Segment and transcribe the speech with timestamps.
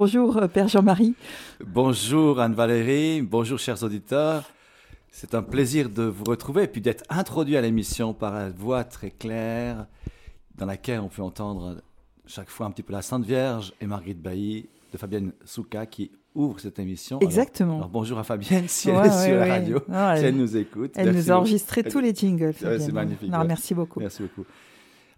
[0.00, 1.16] Bonjour euh, Père Jean-Marie.
[1.66, 4.44] Bonjour Anne-Valérie, bonjour chers auditeurs.
[5.10, 8.84] C'est un plaisir de vous retrouver et puis d'être introduit à l'émission par la voix
[8.84, 9.88] très claire
[10.54, 11.82] dans laquelle on peut entendre
[12.26, 16.12] chaque fois un petit peu la Sainte Vierge et Marguerite Bailly de Fabienne Souka qui
[16.32, 17.18] ouvre cette émission.
[17.18, 17.78] Exactement.
[17.78, 20.92] Alors, bonjour à Fabienne si elle est sur la radio, si elle, nous écoute.
[20.94, 22.54] Elle nous a enregistré tous les jingles.
[22.56, 23.32] c'est magnifique.
[23.44, 23.98] Merci beaucoup.
[23.98, 24.46] Merci beaucoup.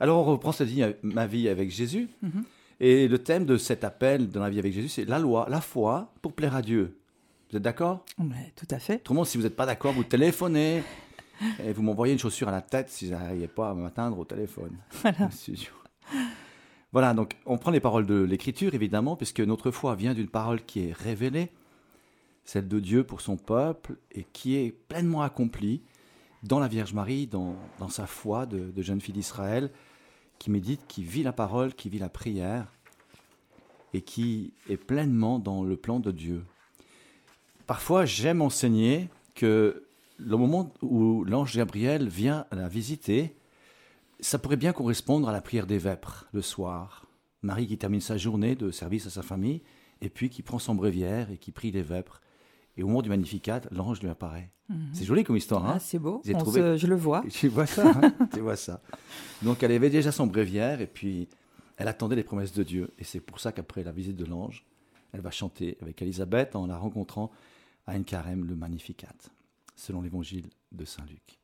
[0.00, 2.08] Alors on reprend cette ligne, ma vie avec Jésus.
[2.22, 2.44] Mhm.
[2.80, 5.60] Et le thème de cet appel dans la vie avec Jésus, c'est la loi, la
[5.60, 6.96] foi pour plaire à Dieu.
[7.50, 8.06] Vous êtes d'accord?
[8.56, 8.96] Tout à fait.
[8.96, 10.82] Autrement, si vous n'êtes pas d'accord, vous téléphonez
[11.64, 14.24] et vous m'envoyez une chaussure à la tête si vous n'arrivez pas à m'atteindre au
[14.24, 14.76] téléphone.
[15.02, 15.28] Voilà.
[16.92, 20.64] voilà, donc on prend les paroles de l'Écriture, évidemment, puisque notre foi vient d'une parole
[20.64, 21.50] qui est révélée,
[22.44, 25.82] celle de Dieu pour son peuple, et qui est pleinement accomplie
[26.42, 29.70] dans la Vierge Marie, dans, dans sa foi de, de jeune fille d'Israël,
[30.40, 32.66] qui médite, qui vit la parole, qui vit la prière
[33.92, 36.42] et qui est pleinement dans le plan de Dieu.
[37.66, 39.84] Parfois, j'aime enseigner que
[40.18, 43.36] le moment où l'ange Gabriel vient la visiter,
[44.18, 47.06] ça pourrait bien correspondre à la prière des vêpres le soir.
[47.42, 49.62] Marie qui termine sa journée de service à sa famille
[50.00, 52.20] et puis qui prend son bréviaire et qui prie les vêpres.
[52.80, 54.50] Et au moment du Magnificat, l'ange lui apparaît.
[54.70, 54.88] Mhm.
[54.94, 55.66] C'est joli comme histoire.
[55.66, 56.22] Hein ah, c'est beau.
[56.24, 57.22] je le vois.
[57.30, 57.86] Tu vois ça.
[57.86, 58.80] Hein tu vois ça.
[59.42, 61.28] Donc elle avait déjà son bréviaire et puis
[61.76, 62.90] elle attendait les promesses de Dieu.
[62.98, 64.64] Et c'est pour ça qu'après la visite de l'ange,
[65.12, 67.30] elle va chanter avec Élisabeth en la rencontrant
[67.86, 69.12] à une carême le Magnificat,
[69.76, 71.38] selon l'évangile de Saint Luc.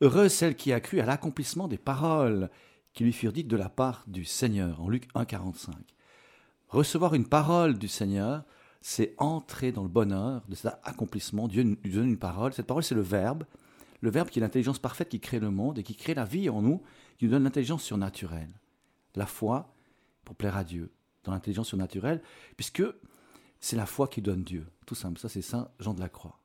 [0.00, 2.50] Heureuse celle qui a cru à l'accomplissement des paroles
[2.94, 5.70] qui lui furent dites de la part du Seigneur, en Luc 1,45.
[6.66, 8.42] Recevoir une parole du Seigneur,
[8.82, 11.48] c'est entrer dans le bonheur de cet accomplissement.
[11.48, 12.52] Dieu nous donne une parole.
[12.52, 13.44] Cette parole, c'est le Verbe.
[14.00, 16.50] Le Verbe qui est l'intelligence parfaite qui crée le monde et qui crée la vie
[16.50, 16.82] en nous,
[17.18, 18.50] qui nous donne l'intelligence surnaturelle.
[19.14, 19.72] La foi
[20.24, 20.90] pour plaire à Dieu,
[21.24, 22.20] dans l'intelligence surnaturelle,
[22.56, 22.82] puisque
[23.60, 24.66] c'est la foi qui donne Dieu.
[24.84, 25.20] Tout simple.
[25.20, 26.38] Ça, c'est Saint Jean de la Croix.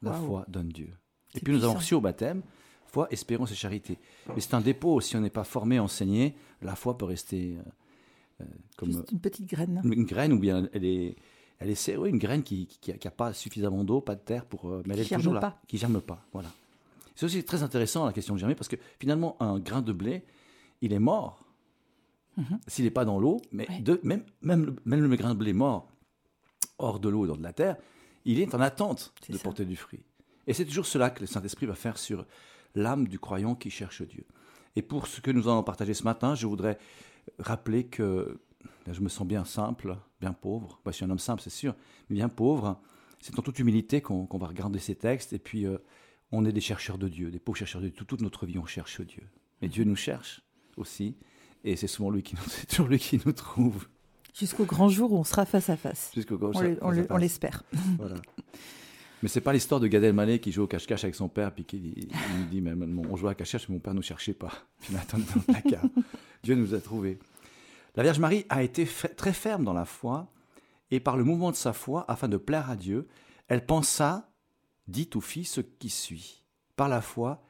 [0.00, 0.94] La foi donne Dieu.
[1.34, 2.42] Et puis nous avons reçu au baptême
[2.88, 3.98] foi, espérance et charité.
[4.34, 5.00] Mais c'est un dépôt.
[5.00, 7.56] Si on n'est pas formé, enseigné, la foi peut rester
[8.40, 8.44] euh,
[8.76, 9.80] comme Juste une petite graine.
[9.84, 11.16] Une graine ou bien elle est
[11.60, 12.68] elle est oui, une graine qui
[13.04, 14.68] n'a pas suffisamment d'eau, pas de terre pour.
[14.68, 15.60] Euh, mais elle est toujours là, pas.
[15.66, 16.24] qui germe pas.
[16.32, 16.50] Voilà.
[17.16, 20.24] C'est aussi très intéressant la question de germer parce que finalement un grain de blé,
[20.82, 21.44] il est mort
[22.36, 22.60] mhm.
[22.68, 25.90] s'il n'est pas dans l'eau, mais de, même, même, même le grain de blé mort
[26.78, 27.76] hors de l'eau, dans de la terre,
[28.24, 30.04] il est en attente de porter du fruit.
[30.46, 32.24] Et c'est toujours cela que le Saint-Esprit va faire sur
[32.76, 34.24] l'âme du croyant qui cherche Dieu.
[34.76, 36.78] Et pour ce que nous allons partager ce matin, je voudrais
[37.40, 38.38] rappeler que
[38.90, 40.80] je me sens bien simple, bien pauvre.
[40.86, 41.74] je suis un homme simple, c'est sûr,
[42.08, 42.80] mais bien pauvre.
[43.20, 45.32] C'est en toute humilité qu'on va regarder ces textes.
[45.32, 45.78] Et puis, euh,
[46.32, 48.04] on est des chercheurs de Dieu, des pauvres chercheurs de Dieu.
[48.04, 49.22] Toute notre vie, on cherche Dieu.
[49.60, 50.42] Mais Dieu nous cherche
[50.76, 51.16] aussi.
[51.64, 53.88] Et c'est souvent lui qui nous, toujours lui qui nous trouve.
[54.34, 56.12] Jusqu'au grand jour où on sera face à face.
[56.14, 57.64] Jusqu'au grand on, l'espère.
[57.98, 58.16] Voilà.
[59.22, 61.64] Mais c'est pas l'histoire de Gad Elmaleh qui joue au cache-cache avec son père, puis
[61.64, 64.52] qui il dit, mais, on joue à cache-cache, mais mon père ne nous cherchait pas.
[64.80, 65.84] Puis il dans le placard.
[66.44, 67.18] Dieu nous a trouvés.
[67.98, 68.86] La Vierge Marie a été
[69.16, 70.32] très ferme dans la foi,
[70.92, 73.08] et par le mouvement de sa foi, afin de plaire à Dieu,
[73.48, 74.30] elle pensa,
[74.86, 76.44] dit ou fit ce qui suit.
[76.76, 77.42] Par la foi,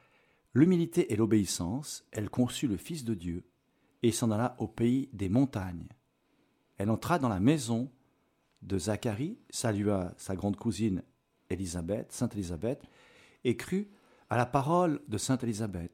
[0.55, 3.45] l'humilité et l'obéissance, elle conçut le Fils de Dieu,
[4.03, 5.87] et s'en alla au pays des montagnes.
[6.79, 7.91] Elle entra dans la maison
[8.63, 11.03] de Zacharie, salua sa grande cousine
[11.51, 12.83] Élisabeth, Sainte Élisabeth,
[13.45, 13.91] et crut
[14.31, 15.93] à la parole de Sainte Élisabeth.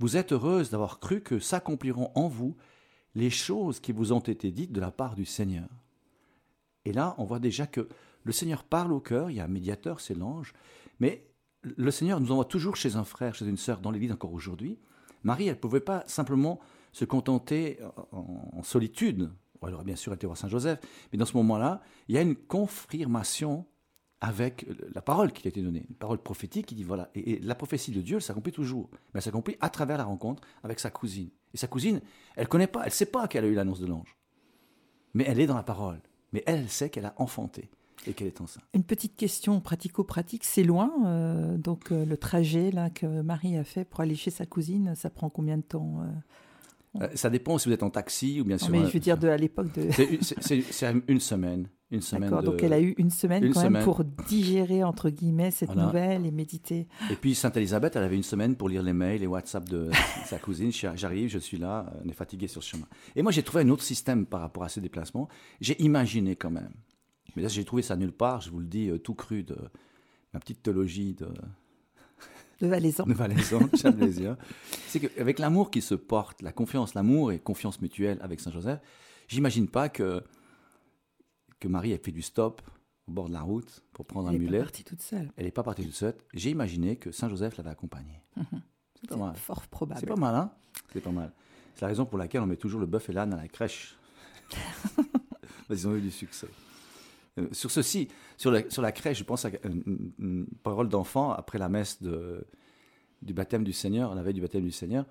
[0.00, 2.56] Vous êtes heureuse d'avoir cru que s'accompliront en vous
[3.16, 5.68] les choses qui vous ont été dites de la part du Seigneur.
[6.84, 7.88] Et là, on voit déjà que
[8.22, 10.52] le Seigneur parle au cœur, il y a un médiateur, c'est l'ange,
[11.00, 11.26] mais
[11.62, 14.78] le Seigneur nous envoie toujours chez un frère, chez une sœur, dans l'Église encore aujourd'hui.
[15.24, 16.60] Marie, elle ne pouvait pas simplement
[16.92, 17.78] se contenter
[18.12, 19.32] en, solitude.
[19.62, 20.78] Elle aurait bien sûr été voir Saint Joseph,
[21.10, 23.64] mais dans ce moment-là, il y a une confirmation
[24.20, 27.54] avec la parole qui a été donnée, une parole prophétique qui dit voilà, et, la
[27.54, 30.90] prophétie de Dieu, elle s'accomplit toujours, mais elle s'accomplit à travers la rencontre avec sa
[30.90, 31.28] cousine.
[31.54, 32.00] Et sa cousine,
[32.34, 34.16] elle connaît pas, elle sait pas qu'elle a eu l'annonce de l'ange,
[35.14, 36.00] mais elle est dans la parole,
[36.32, 37.70] mais elle, elle sait qu'elle a enfanté
[38.06, 38.64] et qu'elle est enceinte.
[38.74, 43.64] Une petite question pratico-pratique, c'est loin, euh, donc euh, le trajet là que Marie a
[43.64, 46.06] fait pour aller chez sa cousine, ça prend combien de temps euh?
[47.14, 48.70] Ça dépend si vous êtes en taxi ou bien sûr.
[48.70, 49.88] Mais je veux dire de à l'époque de.
[50.40, 51.68] C'est une semaine.
[51.92, 55.74] Une semaine donc elle a eu une semaine quand même pour digérer, entre guillemets, cette
[55.74, 56.88] nouvelle et méditer.
[57.12, 59.88] Et puis Sainte Elisabeth, elle avait une semaine pour lire les mails, les WhatsApp de
[60.24, 60.72] sa cousine.
[60.72, 62.86] J'arrive, je suis là, on est fatigué sur ce chemin.
[63.14, 65.28] Et moi, j'ai trouvé un autre système par rapport à ces déplacements.
[65.60, 66.72] J'ai imaginé quand même.
[67.36, 69.56] Mais là, j'ai trouvé ça nulle part, je vous le dis, euh, tout cru de
[70.34, 71.28] ma petite théologie de...
[72.60, 73.04] De Valaisan.
[73.04, 73.60] De Valaisan,
[74.88, 78.80] C'est qu'avec l'amour qui se porte, la confiance, l'amour et confiance mutuelle avec Saint Joseph,
[79.28, 80.22] j'imagine pas que
[81.58, 82.60] que Marie ait fait du stop
[83.06, 84.58] au bord de la route pour prendre Elle un mulet.
[84.58, 85.32] pas partie toute seule.
[85.36, 86.14] Elle n'est pas partie toute seule.
[86.34, 88.22] J'ai imaginé que Saint Joseph l'avait accompagnée.
[88.36, 88.62] Mhm.
[89.00, 89.36] C'est pas mal.
[89.36, 90.00] fort probable.
[90.00, 90.50] C'est pas mal, hein?
[90.92, 91.32] C'est pas mal.
[91.74, 93.96] C'est la raison pour laquelle on met toujours le bœuf et l'âne à la crèche.
[95.70, 96.48] Ils ont eu du succès.
[97.38, 101.32] Euh, sur ceci, sur la, sur la crèche, je pense à une, une- parole d'enfant
[101.32, 102.46] après la messe de,
[103.22, 105.04] du baptême du Seigneur, la veille du baptême du Seigneur.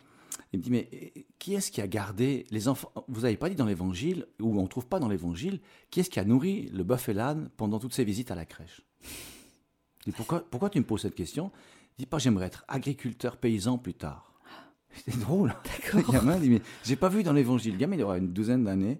[0.52, 2.92] Il me dit, mais euh, qui est-ce qui a gardé les enfants?
[3.08, 5.60] Vous n'avez pas dit dans l'évangile, ou on ne trouve pas dans l'évangile,
[5.92, 8.46] qui est-ce qui a nourri le bœuf et l'âne pendant toutes ces visites à la
[8.46, 8.82] crèche?
[9.02, 11.52] Je dis, pourquoi, pourquoi tu me poses cette question?
[11.98, 14.34] Il dit pas, j'aimerais être agriculteur paysan plus tard.
[15.06, 15.54] C'est drôle.
[15.94, 16.14] Le D'accord.
[16.14, 17.74] gamin dit, mais j'ai pas vu dans l'évangile.
[17.74, 19.00] Le gamin, il aura une douzaine d'années.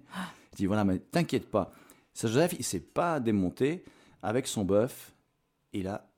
[0.54, 1.74] Il dit, voilà, mais t'inquiète pas.
[2.16, 3.84] Saint Joseph, il s'est pas démonté.
[4.24, 5.14] Avec son bœuf,
[5.74, 6.10] il a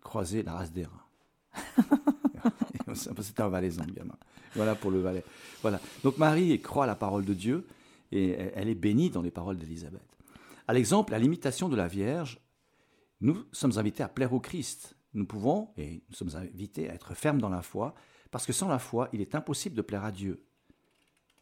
[0.00, 1.74] croisé la race des reins.
[2.94, 4.16] C'était un valaisan, gamin.
[4.54, 5.24] Voilà pour le Valais.
[5.60, 5.80] Voilà.
[6.04, 7.66] Donc Marie croit à la parole de Dieu
[8.12, 10.16] et elle est bénie dans les paroles d'Élisabeth.
[10.68, 12.40] À l'exemple, à l'imitation de la Vierge,
[13.20, 14.96] nous sommes invités à plaire au Christ.
[15.12, 17.94] Nous pouvons, et nous sommes invités à être fermes dans la foi,
[18.30, 20.44] parce que sans la foi, il est impossible de plaire à Dieu,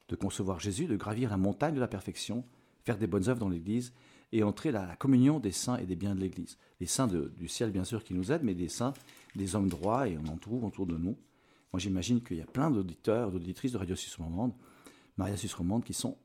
[0.09, 2.45] de concevoir Jésus, de gravir la montagne de la perfection,
[2.85, 3.93] faire des bonnes œuvres dans l'Église
[4.33, 6.57] et entrer dans la communion des saints et des biens de l'Église.
[6.81, 8.95] Les saints du ciel, bien sûr, qui nous aident, mais des saints,
[9.37, 11.17] des hommes droits, et on en trouve autour de nous.
[11.73, 14.53] Moi, j'imagine qu'il y a plein d'auditeurs, d'auditrices de Radio Suisse Romande,
[15.17, 16.17] Maria Suisse Romande, qui sont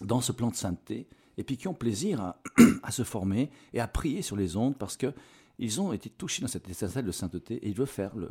[0.00, 2.34] dans ce plan de sainteté, et puis qui ont plaisir
[2.82, 5.12] à, se former et à prier sur les ondes, parce que
[5.58, 8.30] ils ont été touchés dans cette étincelle de sainteté, et ils veulent faire le,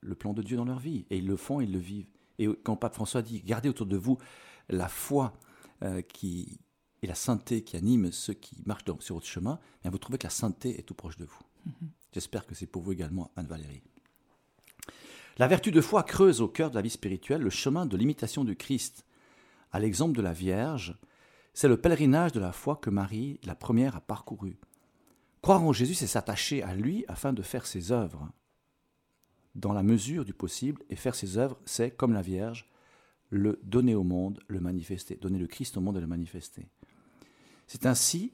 [0.00, 1.06] le plan de Dieu dans leur vie.
[1.10, 2.10] Et ils le font, ils le vivent.
[2.38, 4.18] Et quand Pape François dit, gardez autour de vous
[4.68, 5.34] la foi
[5.82, 6.60] euh, qui,
[7.04, 10.26] et la sainteté qui anime ceux qui marchent sur votre chemin, bien vous trouvez que
[10.26, 11.42] la sainteté est tout proche de vous.
[12.12, 13.82] J'espère que c'est pour vous également, Anne-Valérie.
[15.36, 18.44] La vertu de foi creuse au cœur de la vie spirituelle le chemin de l'imitation
[18.44, 19.04] du Christ.
[19.70, 20.96] À l'exemple de la Vierge,
[21.52, 24.58] c'est le pèlerinage de la foi que Marie, la première, a parcouru.
[25.42, 28.30] Croire en Jésus, c'est s'attacher à lui afin de faire ses œuvres
[29.54, 32.68] dans la mesure du possible, et faire ses œuvres, c'est, comme la Vierge,
[33.30, 36.66] le donner au monde, le manifester, donner le Christ au monde et le manifester.
[37.66, 38.32] C'est ainsi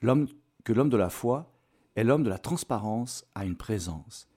[0.00, 0.28] l'homme,
[0.64, 1.52] que l'homme de la foi
[1.96, 4.28] est l'homme de la transparence à une présence.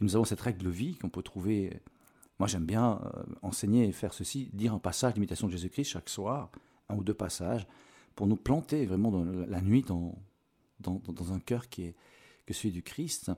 [0.00, 1.80] Et nous avons cette règle de vie qu'on peut trouver.
[2.38, 6.08] Moi, j'aime bien euh, enseigner et faire ceci, dire un passage d'imitation de Jésus-Christ chaque
[6.08, 6.50] soir,
[6.88, 7.66] un ou deux passages,
[8.14, 10.18] pour nous planter vraiment dans la nuit dans,
[11.32, 11.96] un cœur qui est
[12.46, 13.30] que celui du Christ.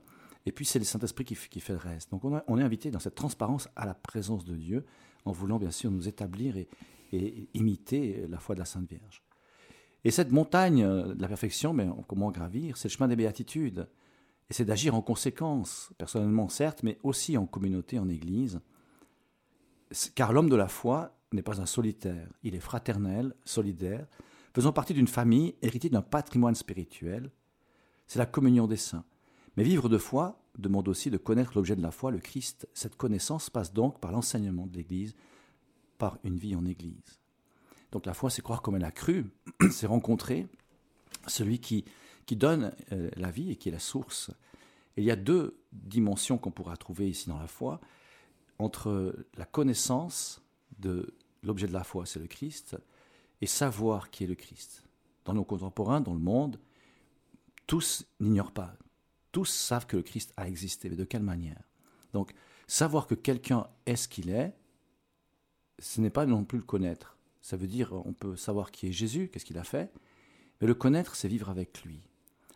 [0.45, 2.11] Et puis, c'est le Saint-Esprit qui, fait le reste.
[2.11, 4.85] Donc, on, est invité dans cette transparence à la présence de Dieu,
[5.25, 9.23] en voulant bien sûr nous établir et imiter la foi de la Sainte Vierge.
[10.03, 13.87] Et cette montagne euh, de la perfection, mais comment gravir C'est le chemin des béatitudes.
[14.49, 18.61] Et c'est d'agir en conséquence, personnellement certes, mais aussi en communauté, en Église.
[20.15, 24.07] Car l'homme de la foi n'est pas un solitaire, il est fraternel, solidaire,
[24.53, 27.29] faisant partie d'une famille héritée d'un patrimoine spirituel.
[28.07, 29.05] C'est la communion des saints.
[29.55, 32.67] Mais vivre de foi demande aussi de connaître l'objet de la foi, le Christ.
[32.73, 35.15] Cette connaissance passe donc par l'enseignement de l'Église,
[35.97, 37.18] par une vie en Église.
[37.91, 39.25] Donc la foi, c'est croire comme elle a cru,
[39.71, 40.47] c'est rencontrer
[41.27, 41.85] celui qui,
[42.25, 44.31] qui donne euh, la vie et qui est la source.
[44.97, 47.79] Il y a deux dimensions qu'on pourra trouver ici dans la foi,
[48.57, 50.41] entre la connaissance
[50.77, 52.77] de l'objet de la foi, c'est le Christ,
[53.41, 54.83] et savoir qui est le Christ.
[55.25, 56.59] Dans nos contemporains, dans le monde,
[57.67, 58.75] tous n'ignorent pas,
[59.31, 61.61] tous savent que le Christ a existé, mais de quelle manière?
[62.13, 62.33] Donc,
[62.67, 64.55] savoir que quelqu'un est ce qu'il est,
[65.77, 67.17] ce n'est pas non plus le connaître.
[67.49, 69.91] Ça veut dire, on peut savoir qui est Jésus, qu'est-ce qu'il a fait,
[70.61, 71.99] mais le connaître, c'est vivre avec lui.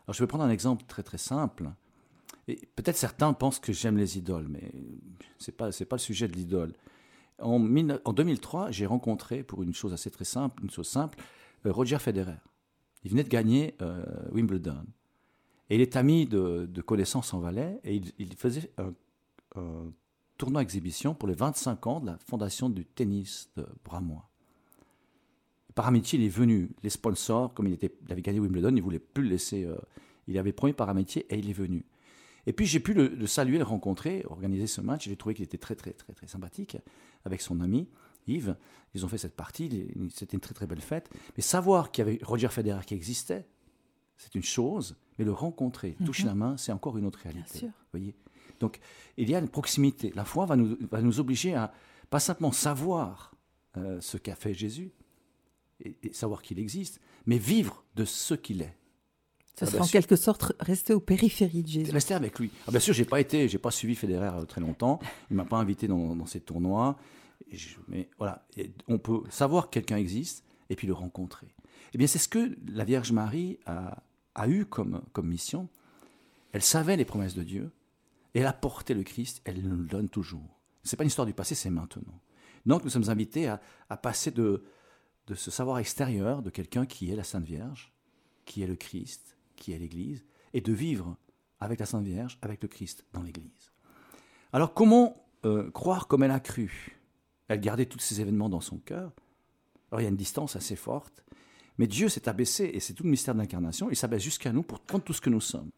[0.06, 1.72] Alors, je vais prendre un exemple très très simple.
[2.48, 4.72] Et peut-être certains pensent que j'aime les idoles, mais
[5.40, 6.74] c'est pas c'est pas le sujet de l'idole.
[7.40, 7.60] En,
[8.06, 11.18] en 2003, j'ai rencontré pour une chose assez très simple, une chose simple,
[11.66, 12.38] euh, Roger Federer.
[13.04, 14.86] Il venait de gagner euh, Wimbledon.
[15.72, 18.94] Et il est ami de, de connaissances en Valais et il, il faisait un,
[19.56, 19.92] un
[20.38, 24.30] tournoi exhibition pour les 25 ans de la fondation du tennis de Bramois.
[25.76, 26.70] Par amitié, il est venu.
[26.84, 29.66] Les sponsors, comme il, était, il avait gagné Wimbledon, il ne voulaient plus le laisser.
[29.66, 29.76] euh,
[30.28, 31.86] il avait promis par amitié et il est venu.
[32.46, 35.06] Et puis j'ai pu le, le saluer, le rencontrer, organiser ce match.
[35.06, 36.78] J'ai trouvé qu'il était très, très, très, très sympathique
[37.26, 37.88] avec son ami
[38.28, 38.56] Yves.
[38.94, 39.88] Ils ont fait cette partie.
[40.14, 41.10] C'était une très, très belle fête.
[41.36, 43.46] Mais savoir qu'il y avait Roger Federer qui existait,
[44.18, 44.96] c'est une chose.
[45.18, 47.60] Mais le rencontrer, toucher la main, c'est encore une autre réalité.
[47.60, 47.70] sûr.
[47.92, 48.16] voyez
[48.60, 48.80] Donc
[49.18, 50.12] il y a une proximité.
[50.16, 51.74] La foi va nous, va nous obliger à
[52.10, 53.34] pas simplement savoir
[53.78, 54.92] euh, ce qu'a fait Jésus
[55.80, 58.76] et, et savoir qu'il existe, mais vivre de ce qu'il est.
[59.56, 59.92] Ça Ah serait en sûr.
[59.92, 61.92] quelque sorte rester aux périphéries de Jésus.
[61.92, 62.50] Rester avec lui.
[62.68, 65.00] Ah, bien sûr, j'ai pas été, j'ai pas suivi Federer euh, très longtemps.
[65.30, 66.98] Il m'a pas invité dans, dans ces tournois.
[67.52, 71.48] Et je- mais voilà, Et on peut savoir que quelqu'un existe et puis le rencontrer.
[71.94, 74.02] Eh bien, c'est ce que la Vierge Marie a,
[74.34, 75.70] a eu comme, comme mission.
[76.52, 77.72] Elle savait les promesses de Dieu,
[78.34, 80.60] et elle a porté le Christ, elle nous le donne toujours.
[80.84, 82.20] Ce n'est pas une histoire du passé, c'est maintenant.
[82.66, 84.64] Donc nous sommes invités à, à passer de,
[85.28, 87.94] de ce savoir extérieur de quelqu'un qui est la Sainte Vierge,
[88.46, 91.16] qui est le Christ, qui est l'Église, et de vivre
[91.60, 93.72] avec la Sainte Vierge, avec le Christ dans l'Église.
[94.52, 97.00] Alors comment euh, croire comme elle a cru?
[97.48, 99.12] Elle gardait tous ces événements dans son cœur.
[99.92, 101.24] Alors il y a une distance assez forte,
[101.78, 104.64] mais Dieu s'est abaissé, et c'est tout le mystère de l'incarnation, il s'abaisse jusqu'à nous
[104.64, 105.70] pour prendre tout ce que nous sommes.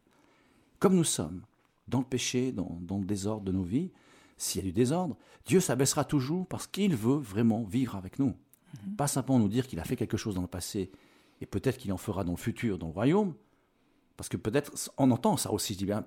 [0.78, 1.42] Comme nous sommes,
[1.88, 3.90] dans le péché, dans, dans le désordre de nos vies,
[4.36, 8.34] s'il y a du désordre, Dieu s'abaissera toujours parce qu'il veut vraiment vivre avec nous.
[8.96, 10.90] Pas simplement nous dire qu'il a fait quelque chose dans le passé
[11.40, 13.34] et peut-être qu'il en fera dans le futur, dans le royaume,
[14.16, 16.06] parce que peut-être on entend ça aussi, je dis bien,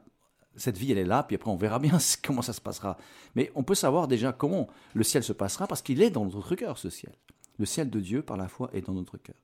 [0.56, 2.98] cette vie elle est là, puis après on verra bien comment ça se passera.
[3.36, 6.56] Mais on peut savoir déjà comment le ciel se passera parce qu'il est dans notre
[6.56, 7.14] cœur, ce ciel.
[7.58, 9.36] Le ciel de Dieu, par la foi, est dans notre cœur.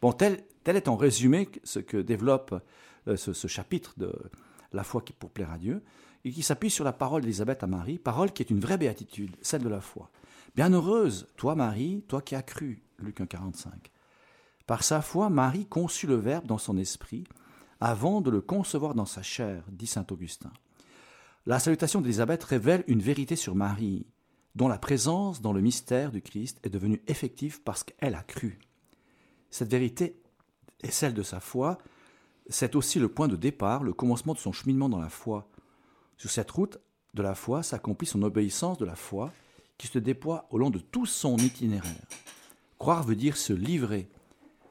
[0.00, 2.54] Bon, tel, tel est en résumé ce que développe
[3.06, 4.12] euh, ce, ce chapitre de
[4.72, 5.82] la foi qui pour plaire à Dieu
[6.24, 9.36] et qui s'appuie sur la parole d'Élisabeth à Marie, parole qui est une vraie béatitude,
[9.42, 10.10] celle de la foi.
[10.56, 13.92] Bienheureuse, toi Marie, toi qui as cru, Luc 1, 45.
[14.66, 17.22] Par sa foi, Marie conçut le Verbe dans son esprit,
[17.78, 20.52] avant de le concevoir dans sa chair, dit saint Augustin.
[21.46, 24.08] La salutation d'Élisabeth révèle une vérité sur Marie,
[24.56, 28.58] dont la présence dans le mystère du Christ est devenue effective parce qu'elle a cru.
[29.50, 30.20] Cette vérité
[30.82, 31.78] est celle de sa foi,
[32.48, 35.48] c'est aussi le point de départ, le commencement de son cheminement dans la foi.
[36.16, 36.80] Sur cette route
[37.14, 39.32] de la foi s'accomplit son obéissance de la foi,
[39.80, 42.04] qui se déploie au long de tout son itinéraire.
[42.78, 44.10] Croire veut dire se livrer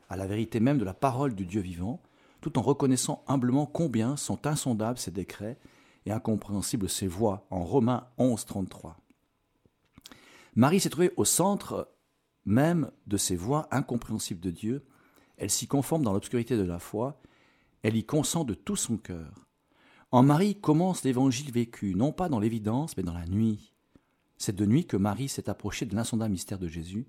[0.08, 2.00] à la vérité même de la parole du Dieu vivant,
[2.42, 5.58] tout en reconnaissant humblement combien sont insondables ses décrets
[6.06, 8.98] et incompréhensibles ses voies, en Romains 11, 33.
[10.54, 11.90] Marie s'est trouvée au centre
[12.46, 14.86] même de ces voies incompréhensibles de Dieu,
[15.38, 17.20] elle s'y conforme dans l'obscurité de la foi,
[17.82, 19.48] elle y consent de tout son cœur.
[20.12, 23.74] En Marie commence l'évangile vécu, non pas dans l'évidence, mais dans la nuit.
[24.40, 27.06] C'est de nuit que Marie s'est approchée de l'insondable mystère de Jésus,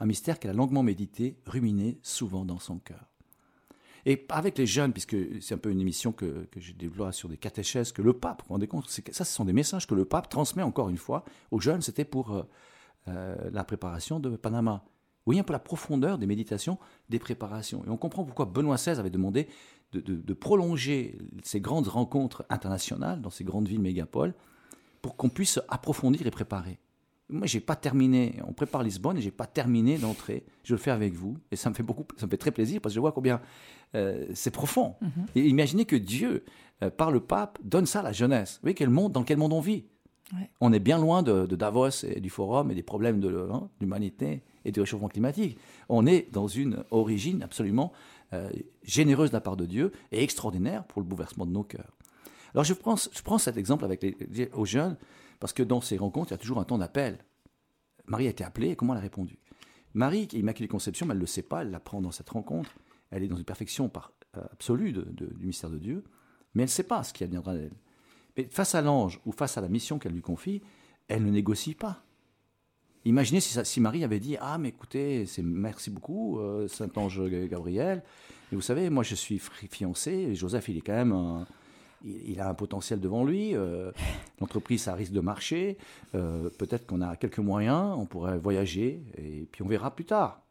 [0.00, 3.06] un mystère qu'elle a longuement médité, ruminé souvent dans son cœur.
[4.06, 7.28] Et avec les jeunes, puisque c'est un peu une émission que, que je déploie sur
[7.28, 9.94] des catéchèses, que le pape, vous vous rendez compte, ça ce sont des messages que
[9.94, 12.42] le pape transmet encore une fois aux jeunes, c'était pour euh,
[13.08, 14.82] euh, la préparation de Panama.
[14.86, 16.78] Vous voyez un peu la profondeur des méditations,
[17.10, 17.84] des préparations.
[17.86, 19.48] Et on comprend pourquoi Benoît XVI avait demandé
[19.92, 24.34] de, de, de prolonger ces grandes rencontres internationales dans ces grandes villes mégapoles
[25.02, 26.78] pour qu'on puisse approfondir et préparer.
[27.28, 28.40] Moi, j'ai pas terminé.
[28.46, 30.44] On prépare Lisbonne et j'ai pas terminé d'entrer.
[30.64, 32.80] Je le fais avec vous et ça me fait beaucoup, ça me fait très plaisir
[32.80, 33.40] parce que je vois combien
[33.94, 34.96] euh, c'est profond.
[35.00, 35.26] Mm -hmm.
[35.36, 36.44] Et imaginez que Dieu,
[36.82, 38.54] euh, par le pape, donne ça à la jeunesse.
[38.54, 39.84] Vous voyez quel monde, dans quel monde on vit?
[40.32, 40.50] Ouais.
[40.60, 43.68] On est bien loin de, de, Davos et du Forum et des problèmes de hein,
[43.80, 45.58] l'humanité et du réchauffement climatique.
[45.88, 47.92] On est dans une origine absolument
[48.32, 48.48] euh,
[48.84, 51.96] généreuse de la part de Dieu et extraordinaire pour le bouleversement de nos cœurs.
[52.54, 54.96] Alors je prends, je prends cet exemple avec les, aux jeunes,
[55.38, 57.18] parce que dans ces rencontres, il y a toujours un temps d'appel.
[58.06, 59.38] Marie a été appelée, et comment elle a répondu?
[59.94, 62.30] Marie, qui est Immaculée Conception, mais elle ne le sait pas, elle l'apprend dans cette
[62.30, 62.70] rencontre,
[63.10, 63.90] elle est dans une perfection
[64.36, 66.04] euh, absolue du mystère de Dieu,
[66.54, 67.74] mais elle ne sait pas ce qui adviendra d'elle.
[68.36, 70.62] Mais face à l'ange ou face à la mission qu'elle lui confie,
[71.08, 72.04] elle ne négocie pas.
[73.04, 78.04] Imaginez si, si, Marie avait dit Ah, mais écoutez, c'est merci beaucoup, euh, Saint-Ange Gabriel.
[78.52, 81.46] Et vous savez, moi je suis fiancé, et Joseph, il est quand même un,
[82.04, 83.54] il, il, a un potentiel devant lui.
[83.54, 83.92] Euh,
[84.40, 85.78] L'entreprise, ça risque de marcher.
[86.14, 90.42] Euh, Peut-être qu'on a quelques moyens, on pourrait voyager, et puis on verra plus tard.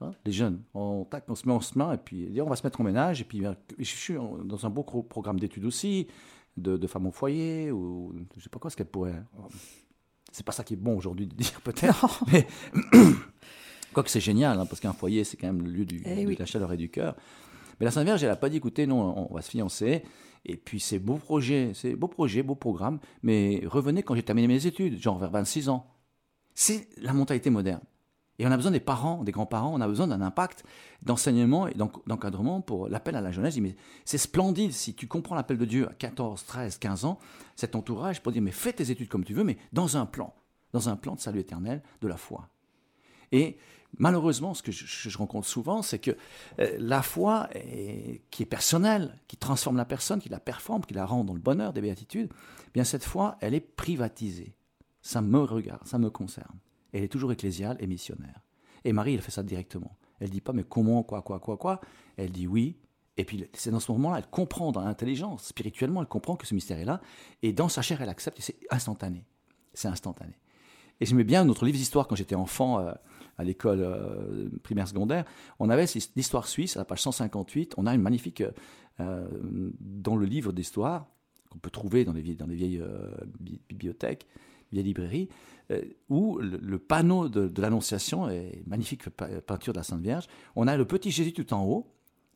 [0.00, 2.66] Hein, les jeunes, on, tac, on se met en chemin, et puis on va se
[2.66, 3.20] mettre en ménage.
[3.20, 3.42] Et puis
[3.78, 4.14] je suis
[4.44, 6.08] dans un beau programme d'études aussi,
[6.56, 9.22] de, de, femmes au foyer, ou je sais pas quoi, ce qu'elle pourrait.
[10.32, 12.46] C'est pas ça qui est bon aujourd'hui de dire peut-être, mais
[13.92, 16.34] quoique c'est génial, hein, parce qu'un foyer, c'est quand même le lieu du, eh oui.
[16.34, 17.14] de la chaleur et du cœur.
[17.78, 20.02] Mais la Sainte Vierge, elle n'a pas dit, écoutez, non, on va se fiancer.
[20.44, 24.46] Et puis c'est beau projet, c'est beau projet, beau programme, mais revenez quand j'ai terminé
[24.46, 25.86] mes études, genre vers 26 ans.
[26.54, 27.80] C'est la mentalité moderne.
[28.38, 30.64] Et on a besoin des parents, des grands-parents, on a besoin d'un impact
[31.02, 33.56] d'enseignement et d'encadrement pour l'appel à la jeunesse.
[33.58, 37.18] Mais c'est splendide si tu comprends l'appel de Dieu à 14, 13, 15 ans,
[37.54, 40.34] cet entourage pour dire mais fais tes études comme tu veux, mais dans un plan,
[40.72, 42.48] dans un plan de salut éternel de la foi.
[43.30, 43.56] Et
[43.98, 46.12] malheureusement, ce que je, rencontre souvent, c'est que
[46.58, 47.48] euh, la foi
[48.30, 51.40] qui est personnelle, qui transforme la personne, qui la performe, qui la rend dans le
[51.40, 52.30] bonheur des béatitudes,
[52.66, 54.54] eh bien cette foi, elle est privatisée.
[55.02, 56.58] Ça me regarde, ça me concerne.
[56.92, 58.40] Elle est toujours ecclésiale et missionnaire.
[58.84, 59.96] Et Marie, elle fait ça directement.
[60.20, 61.80] Elle dit pas mais comment, quoi, quoi, quoi, quoi?
[62.16, 62.78] Elle dit oui.
[63.16, 66.54] Et puis c'est dans ce moment-là, elle comprend dans l'intelligence, spirituellement, elle comprend que ce
[66.54, 67.00] mystère est là.
[67.42, 69.24] Et dans sa chair, elle accepte et c'est instantané.
[69.72, 70.34] C'est instantané.
[71.00, 72.92] Et j'aimais bien notre livre d'histoire quand j'étais enfant euh,
[73.38, 75.24] à l'école euh, primaire secondaire.
[75.58, 75.86] On avait
[76.16, 77.74] l'histoire suisse à la page 158.
[77.76, 78.42] On a une magnifique
[79.00, 79.28] euh,
[79.80, 81.06] dans le livre d'histoire
[81.50, 82.82] qu'on peut trouver dans les vieilles, dans les vieilles
[83.68, 84.26] bibliothèques,
[84.72, 85.28] vieilles librairies,
[86.08, 90.26] où le, panneau de, l'Annonciation est magnifique peinture de la Sainte Vierge.
[90.56, 91.90] On a le petit Jésus tout en haut.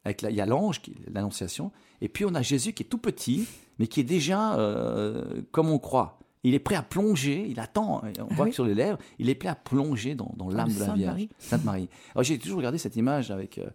[0.05, 0.81] Avec il y a l'ange,
[1.12, 4.57] l'annonciation, et puis on a Jésus qui est tout petit, mais qui est déjà
[5.50, 6.19] comme on croit.
[6.45, 9.28] Il est prêt à plonger, il attend, on ah voit que sur les lèvres, il
[9.28, 11.88] est prêt à plonger dans, l'âme de la Vierge, Sainte Marie.
[12.14, 13.68] Alors j'ai toujours regardé cette image avec euh,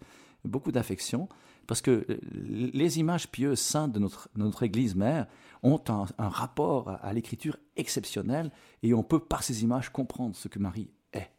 [0.46, 1.28] beaucoup d'affection,
[1.68, 5.28] parce que euh, les images pieuses saintes de notre, notre Église mère
[5.62, 8.52] ont un, rapport à, à l'écriture exceptionnel,
[8.82, 11.30] et on peut par ces images comprendre ce que Marie est.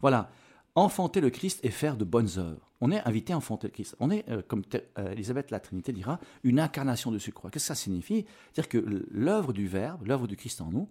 [0.00, 0.30] Voilà,
[0.78, 2.70] enfanter le Christ et faire de bonnes œuvres.
[2.80, 3.96] On est invité à enfanter le Christ.
[4.00, 4.62] On est, euh, comme
[4.98, 7.50] euh, Elisabeth la Trinité dira, une incarnation de ce croix.
[7.50, 8.24] Qu'est-ce que ça signifie?
[8.54, 8.78] Dire que
[9.10, 10.88] l'œuvre du Verbe, l'œuvre du Christ en nous,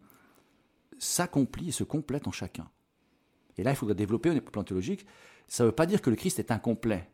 [0.99, 2.69] s'accomplit et se complète en chacun.
[3.57, 5.05] Et là, il faudrait développer au plan théologique.
[5.47, 7.09] Ça ne veut pas dire que le Christ est incomplet.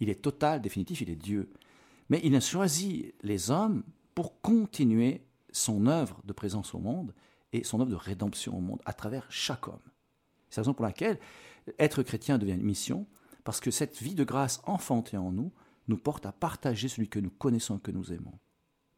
[0.00, 1.50] Il est total, définitif, il est Dieu.
[2.08, 3.82] Mais il a choisi les hommes
[4.14, 5.22] pour continuer
[5.52, 7.14] son œuvre de présence au monde
[7.52, 9.78] et son œuvre de rédemption au monde à travers chaque homme.
[10.48, 11.18] C'est la raison pour laquelle
[11.78, 13.06] être chrétien devient une mission,
[13.44, 15.52] parce que cette vie de grâce enfantée en nous
[15.88, 18.38] nous porte à partager celui que nous connaissons et que nous aimons.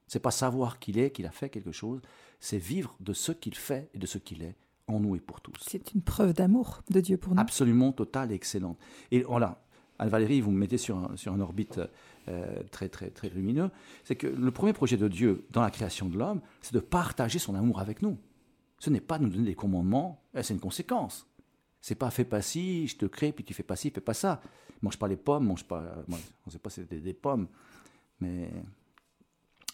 [0.09, 2.01] C'est pas savoir qu'il est, qu'il a fait quelque chose,
[2.41, 4.57] c'est vivre de ce qu'il fait et de ce qu'il est
[4.89, 5.55] en nous et pour tous.
[5.69, 7.41] C'est une preuve d'amour de Dieu pour nous.
[7.41, 8.77] Absolument totale et excellente.
[9.13, 9.63] Et voilà,
[10.01, 11.81] Anne-Valérie, vous me mettez sur un, sur orbite
[12.29, 13.71] euh, très, très, très lumineux.
[14.03, 17.39] C'est que le premier projet de Dieu dans la création de l'homme, c'est de partager
[17.39, 18.19] son amour avec nous.
[18.79, 21.30] Ce n'est pas de nous donner des commandements, c'est une conséquence.
[21.81, 24.15] C'est pas fais pas ci, je te crée, puis tu fais pas ci, fais pas
[24.15, 24.41] ça.
[24.83, 26.05] Mange pas les pommes, mange pas.
[26.09, 27.49] on ne sait pas si c'était des pommes,
[28.21, 28.51] mais.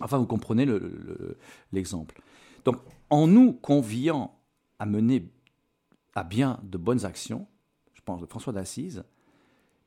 [0.00, 0.66] Enfin, vous comprenez
[1.72, 2.20] l'exemple.
[2.64, 2.76] Donc,
[3.08, 4.38] en nous conviant
[4.78, 5.32] à mener
[6.14, 7.46] à bien de bonnes actions,
[7.94, 9.04] je pense de François d'Assise,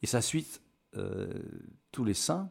[0.01, 0.61] et sa suite,
[0.95, 1.27] euh,
[1.91, 2.49] tous les saints,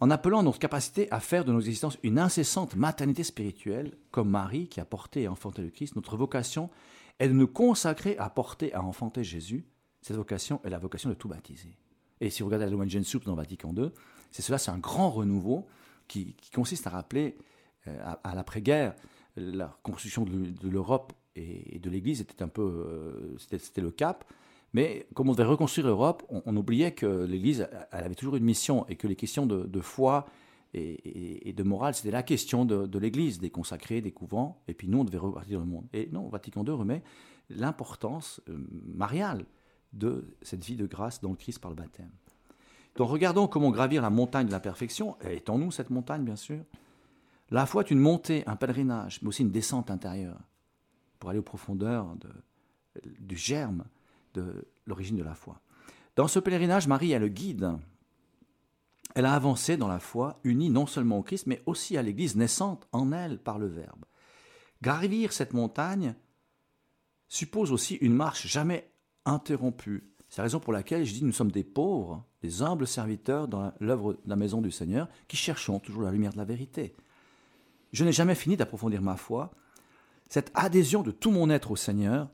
[0.00, 4.66] en appelant notre capacité à faire de nos existences une incessante maternité spirituelle, comme Marie
[4.66, 6.70] qui a porté et enfanté le Christ, notre vocation
[7.20, 9.64] est de nous consacrer à porter, à enfanter Jésus.
[10.00, 11.76] Cette vocation est la vocation de tout baptiser.
[12.20, 13.90] Et si vous regardez la loi Soup dans Vatican II,
[14.32, 15.66] c'est cela, c'est un grand renouveau
[16.08, 17.36] qui, consiste à rappeler
[17.86, 18.94] euh, à, l'après-guerre
[19.36, 24.24] la construction de, l'Europe et, de l'Église était un peu, euh, c'était le cap.
[24.72, 28.96] Mais comme on devait reconstruire l'Europe, on, oubliait que l'Église, avait toujours une mission et
[28.96, 30.26] que les questions de, foi
[30.72, 35.00] et, de morale, c'était la question de, l'Église, des consacrés, des couvents, et puis nous,
[35.00, 35.86] on devait repartir le monde.
[35.92, 37.02] Et non, Vatican II remet
[37.48, 39.44] l'importance euh, mariale
[39.92, 42.10] de cette vie de grâce dans le Christ par le baptême.
[42.94, 46.24] Donc regardons comment gravir la montagne de la perfection, et est en nous cette montagne,
[46.24, 46.60] bien sûr?
[47.50, 50.38] La foi est une montée, un pèlerinage, mais aussi une descente intérieure,
[51.18, 52.14] pour aller aux profondeurs
[53.18, 53.84] du germe
[54.34, 55.60] de l'origine de la foi.
[56.14, 57.72] Dans ce pèlerinage, Marie est le guide
[59.14, 62.36] elle a avancé dans la foi, unie non seulement au Christ, mais aussi à l'Église
[62.36, 64.04] naissante en elle par le Verbe.
[64.82, 66.14] Gravir cette montagne
[67.28, 68.92] suppose aussi une marche jamais
[69.24, 70.10] interrompue.
[70.28, 73.72] C'est la raison pour laquelle je dis nous sommes des pauvres, des humbles serviteurs dans
[73.80, 76.94] l'œuvre de la maison du Seigneur, qui cherchons toujours la lumière de la vérité.
[77.92, 79.50] Je n'ai jamais fini d'approfondir ma foi.
[80.28, 82.30] Cette adhésion de tout mon être au Seigneur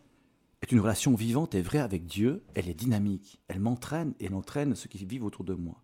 [0.61, 2.45] est une relation vivante et vraie avec Dieu.
[2.55, 3.41] Elle est dynamique.
[3.49, 5.83] Elle m'entraîne et elle entraîne ceux qui vivent autour de moi.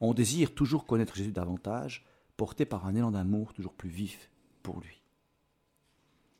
[0.00, 4.30] On désire toujours connaître Jésus davantage, porté par un élan d'amour toujours plus vif
[4.62, 5.02] pour lui.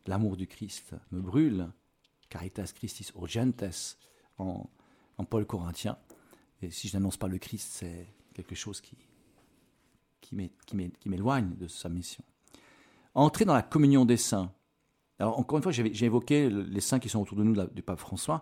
[0.06, 1.70] L'amour du Christ me brûle,
[2.30, 3.64] caritas Christis urgentes
[4.38, 4.66] en,
[5.28, 5.98] Paul Corinthien.
[6.62, 8.96] Et si je n'annonce pas le Christ, c'est quelque chose qui,
[10.22, 12.24] qui m'éloigne de sa mission.
[13.14, 14.50] Entrer dans la communion des saints.
[15.18, 17.98] Alors, encore une fois, j'ai évoqué les saints qui sont autour de nous du pape
[17.98, 18.40] François,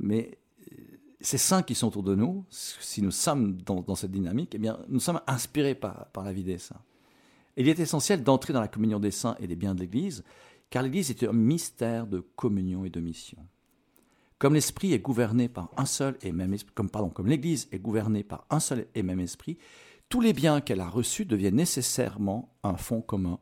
[0.00, 0.38] mais
[1.20, 4.78] ces saints qui sont autour de nous, si nous sommes dans, cette dynamique, eh bien,
[4.88, 6.80] nous sommes inspirés par, la vie des saints.
[7.56, 10.24] il est essentiel d'entrer dans la communion des saints et des biens de l'Église,
[10.68, 13.38] car l'Église est un mystère de communion et de mission.
[14.38, 18.22] Comme l'Esprit est gouverné par un seul et même comme, pardon, comme l'Église est gouvernée
[18.22, 19.56] par un seul et même esprit,
[20.10, 23.40] tous les biens qu'elle a reçus deviennent nécessairement un fonds commun,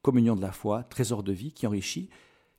[0.00, 2.08] communion de la foi, trésor de vie qui enrichit,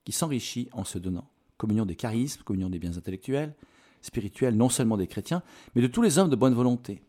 [0.04, 1.30] qui s'enrichit en se donnant.
[1.58, 3.56] Communion des charismes, communion des biens intellectuels,
[4.04, 5.42] spirituelle non seulement des chrétiens,
[5.74, 7.02] mais de tous les hommes de bonne volonté.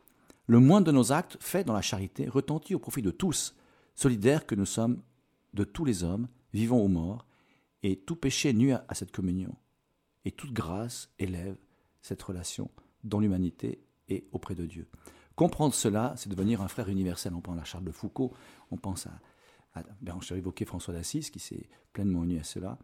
[0.46, 3.54] Le moindre de nos actes faits dans la charité retentit au profit de tous,
[3.94, 5.02] solidaires que nous sommes
[5.52, 7.26] de tous les hommes, vivants ou morts,
[7.82, 9.54] et tout péché nuit à cette communion,
[10.24, 11.56] et toute grâce élève
[12.00, 12.70] cette relation
[13.02, 14.88] dans l'humanité et auprès de Dieu.
[15.36, 17.34] Comprendre cela, c'est devenir un frère universel.
[17.34, 18.32] On pense à Charles de Foucault,
[18.70, 19.20] on pense à,
[19.74, 22.78] à ben, évoqué François d'Assise qui s'est pleinement uni à cela.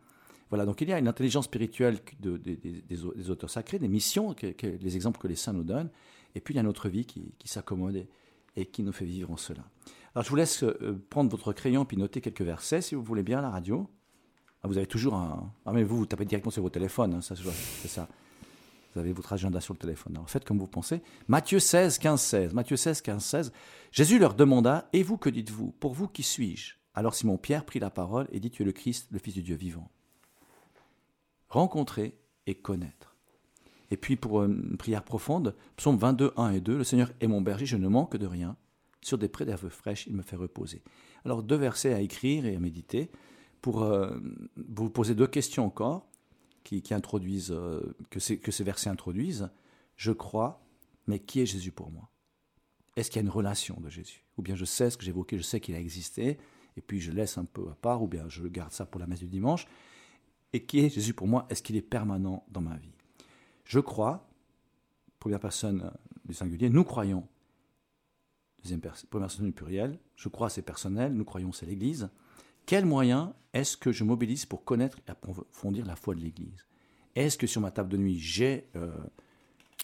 [0.50, 3.50] Voilà, donc il y a une intelligence spirituelle de- de- des- des, au- des auteurs
[3.50, 5.90] sacrés, des missions, les exemples que les saints nous donnent,
[6.34, 8.06] et puis il y a notre vie qui, s'accommode
[8.56, 9.62] et, qui nous fait vivre en cela.
[10.14, 13.22] Alors je vous laisse euh, prendre votre crayon puis noter quelques versets, si vous voulez
[13.22, 13.88] bien, à la radio.
[14.62, 15.52] Ah, vous avez toujours un...
[15.64, 17.36] Ah mais vous, vous tapez directement sur vos téléphones, hein, c'est
[17.88, 18.08] ça.
[18.92, 20.14] Vous avez votre agenda sur le téléphone.
[20.16, 21.00] Alors faites comme vous pensez.
[21.28, 22.54] Matthieu 16, 15, 16.
[22.54, 23.52] Matthieu 16, 15, 16.
[23.92, 25.70] Jésus leur demanda Et vous, que dites-vous?
[25.78, 29.06] Pour vous, qui suis-je Alors Simon-Pierre prit la parole et dit Tu es le Christ,
[29.12, 29.88] le Fils du Dieu vivant.
[31.50, 33.16] Rencontrer et connaître.
[33.90, 37.26] Et puis pour euh, une prière profonde, psaume 22, 1 et 2 Le Seigneur est
[37.26, 38.56] mon berger, je ne manque de rien.
[39.02, 40.82] Sur des prés d'herbes fraîches, il me fait reposer.
[41.24, 43.10] Alors deux versets à écrire et à méditer
[43.60, 44.18] pour euh,
[44.56, 46.06] vous poser deux questions encore
[46.62, 49.50] qui, introduisent, euh, que, que ces versets introduisent.
[49.96, 50.62] Je crois,
[51.06, 52.10] mais qui est Jésus pour moi?
[52.96, 54.24] Est-ce qu'il y a une relation de Jésus?
[54.36, 56.38] Ou bien je sais ce que j'évoquais, je sais qu'il a existé,
[56.76, 59.06] et puis je laisse un peu à part, ou bien je garde ça pour la
[59.06, 59.66] messe du dimanche.
[60.52, 61.46] Et qui est Jésus pour moi?
[61.48, 62.92] Est-ce qu'il est permanent dans ma vie?
[63.64, 64.28] Je crois,
[65.20, 65.90] première personne euh,
[66.24, 67.26] du singulier, nous croyons.
[68.62, 72.10] Deuxième pers- première personne du pluriel, je crois c'est personnel, nous croyons c'est l'Église.
[72.66, 76.66] Quels moyens est-ce que je mobilise pour connaître et approfondir la foi de l'Église?
[77.14, 78.92] Est-ce que sur ma table de nuit, j'ai euh,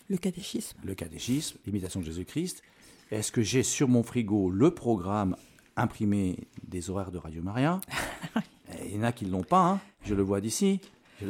[0.09, 0.79] Le catéchisme.
[0.85, 2.63] le catéchisme, l'imitation de Jésus-Christ?
[3.11, 5.37] Est-ce que j'ai sur mon frigo le programme
[5.77, 7.81] imprimé des horaires de Radio Maria?
[8.85, 9.81] Il y en a qui ne l'ont pas, hein.
[10.05, 10.81] je le vois d'ici.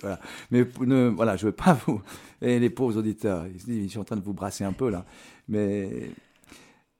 [0.00, 0.18] Voilà.
[0.50, 2.02] Mais voilà, je ne veux pas vous...
[2.42, 4.90] Et les pauvres auditeurs, ils se je suis en train de vous brasser un peu
[4.90, 5.06] là.
[5.46, 6.10] Mais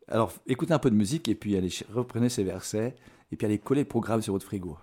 [0.06, 2.94] alors, écoutez un peu de musique et puis allez reprenez ces versets
[3.32, 4.78] et puis allez coller le programme sur votre frigo.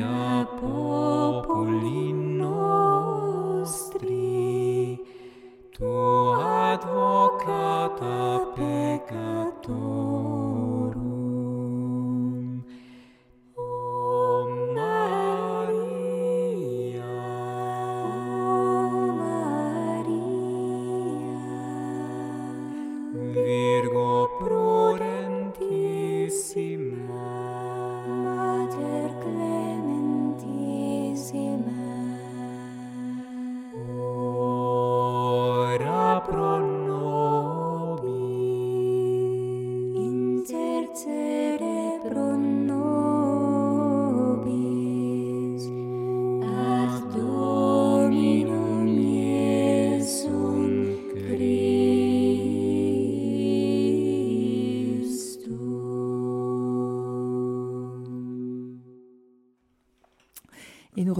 [0.04, 0.41] Oh.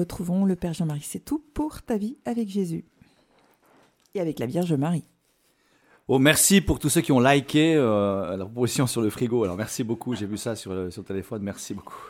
[0.02, 1.04] Retrouvons le Père Jean-Marie.
[1.04, 2.86] C'est tout pour ta vie avec Jésus.
[4.14, 5.06] Et avec la Vierge Marie.
[6.08, 9.44] Oh, merci pour tous ceux qui ont liké euh, la proposition sur le frigo.
[9.44, 10.16] Alors, merci beaucoup.
[10.16, 11.44] J'ai vu ça sur le, sur le téléphone.
[11.44, 12.04] Merci beaucoup.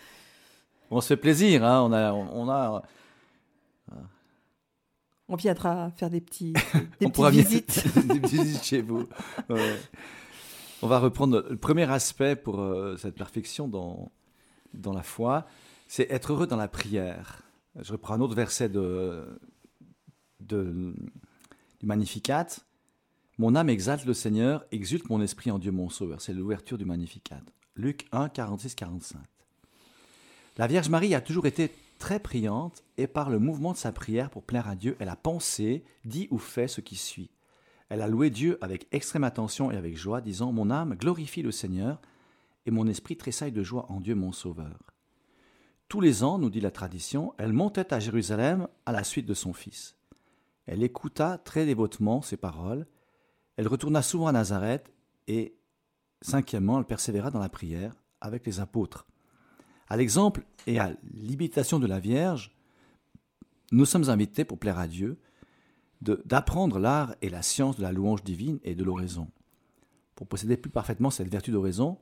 [0.90, 1.64] On se fait plaisir.
[1.64, 1.82] Hein.
[1.82, 2.82] On a, on a,
[5.28, 7.84] On viendra faire des petits, des on petites pourra visites.
[8.06, 9.06] des petites visites chez vous.
[9.50, 9.76] Ouais.
[10.80, 14.10] On va reprendre le premier aspect pour euh, cette perfection dans,
[14.72, 15.46] dans la foi.
[15.88, 17.42] C'est être heureux dans la prière.
[17.80, 19.40] Je reprends un autre verset de,
[20.40, 20.94] du
[21.82, 22.46] Magnificat.
[23.38, 26.20] Mon âme exalte le Seigneur, exulte mon esprit en Dieu mon Sauveur.
[26.20, 27.40] C'est l'ouverture du Magnificat.
[27.74, 29.18] Luc 1, 46, 45.
[30.58, 34.28] La Vierge Marie a toujours été très priante et par le mouvement de sa prière
[34.28, 37.30] pour plaire à Dieu, elle a pensé, dit ou fait ce qui suit.
[37.88, 41.52] Elle a loué Dieu avec extrême attention et avec joie, disant Mon âme glorifie le
[41.52, 41.98] Seigneur
[42.66, 44.78] et mon esprit tressaille de joie en Dieu mon Sauveur.
[45.88, 49.32] Tous les ans, nous dit la tradition, elle montait à Jérusalem à la suite de
[49.32, 49.96] son fils.
[50.66, 52.86] Elle écouta très dévotement ses paroles.
[53.56, 54.92] Elle retourna souvent à Nazareth
[55.28, 55.56] et,
[56.20, 59.06] cinquièmement, elle persévéra dans la prière avec les apôtres.
[59.88, 62.54] À l'exemple et à l'imitation de la Vierge,
[63.72, 65.18] nous sommes invités, pour plaire à Dieu,
[66.02, 69.30] d'apprendre l'art et la science de la louange divine et de l'oraison.
[70.14, 71.98] Pour posséder plus parfaitement cette vertu d'oraison,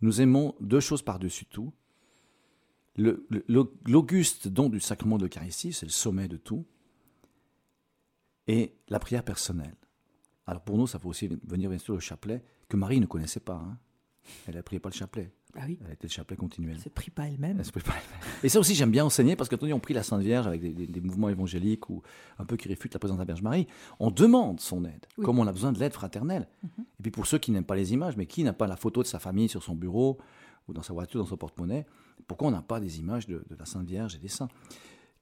[0.00, 1.72] nous aimons deux choses par-dessus tout.
[2.96, 6.64] L'auguste don du sacrement de l'Eucharistie, c'est le sommet de tout,
[8.46, 9.74] et la prière personnelle.
[10.46, 13.40] Alors pour nous, ça faut aussi venir bien sûr le chapelet, que Marie ne connaissait
[13.40, 13.54] pas.
[13.54, 13.78] hein.
[14.46, 16.74] Elle n'a prié pas le chapelet, Bah oui, elle était le chapelet continuel.
[16.76, 17.58] elle se prie pas elle-même.
[17.58, 18.20] Elle se prie pas elle-même.
[18.44, 20.60] Et ça aussi, j'aime bien enseigner parce que quand on prie la Sainte Vierge avec
[20.60, 22.02] des, des- des mouvements évangéliques ou
[22.38, 23.66] un peu qui réfutent la présence de la Vierge Marie,
[23.98, 25.24] on demande son aide, Oui.
[25.24, 26.46] comme on a besoin de l'aide fraternelle.
[26.64, 29.02] Et puis pour ceux qui n'aiment pas les images, mais qui n'a pas la photo
[29.02, 30.18] de sa famille sur son bureau
[30.68, 31.84] ou dans sa voiture, dans son porte-monnaie,
[32.26, 34.48] pourquoi on n'a pas des images de, de la Sainte Vierge et des saints?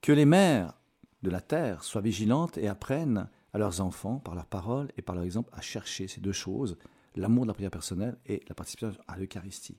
[0.00, 0.74] Que les mères
[1.22, 5.14] de la terre soient vigilantes et apprennent à leurs enfants, par leurs paroles et par
[5.14, 6.78] leur exemple, à chercher ces deux choses,
[7.16, 9.78] l'amour de la prière personnelle et la participation à l'Eucharistie.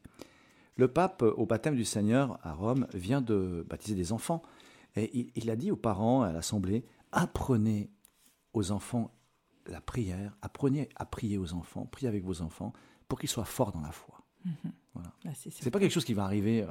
[0.75, 4.41] Le pape, au baptême du Seigneur à Rome, vient de baptiser des enfants.
[4.95, 7.89] Et il, il a dit aux parents, à l'Assemblée, apprenez
[8.53, 9.13] aux enfants
[9.67, 12.73] la prière, apprenez à prier aux enfants, priez avec vos enfants,
[13.07, 14.21] pour qu'ils soient forts dans la foi.
[15.23, 15.63] Là, c'est sûr.
[15.63, 16.65] C'est pas quelque chose qui va arriver.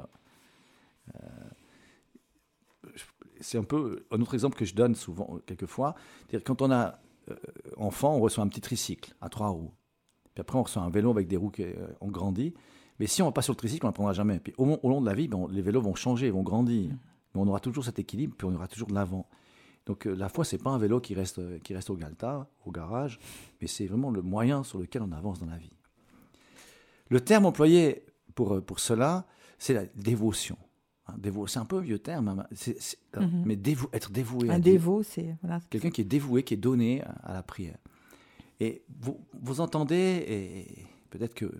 [1.15, 1.27] Euh,
[2.85, 2.89] euh,
[3.39, 5.95] c'est un peu un autre exemple que je donne souvent, quelquefois.
[6.21, 7.35] C'est-à-dire quand on a euh,
[7.77, 9.73] enfant, on reçoit un petit tricycle à trois roues.
[10.33, 12.53] Puis après, on reçoit un vélo avec des roues qui euh, ont grandi.
[12.99, 14.39] Mais si on va pas sur le tricycle, on n'apprendra jamais.
[14.39, 16.91] Puis au, long- de la vie, ben, les vélos vont changer, vont grandir.
[17.33, 19.27] Mais on aura toujours cet équilibre, puis on aura toujours de l'avant.
[19.87, 22.47] Donc euh, la foi, c'est pas un vélo qui reste, euh, qui reste au galta,
[22.65, 23.19] au garage,
[23.59, 25.73] mais c'est vraiment le moyen sur lequel on avance dans la vie.
[27.09, 29.25] Le terme employé pour, euh, pour cela,
[29.57, 30.57] c'est la dévotion.
[31.47, 33.43] C'est un peu un vieux terme, hein, c'est- euh, Mhm.
[33.45, 35.59] mais dévou- être dévoué Un dévot, c'est voilà.
[35.69, 37.77] Quelqu'un qui est dévoué, qui est donné à, la prière.
[38.59, 41.51] Et vous, vous entendez, et peut-être que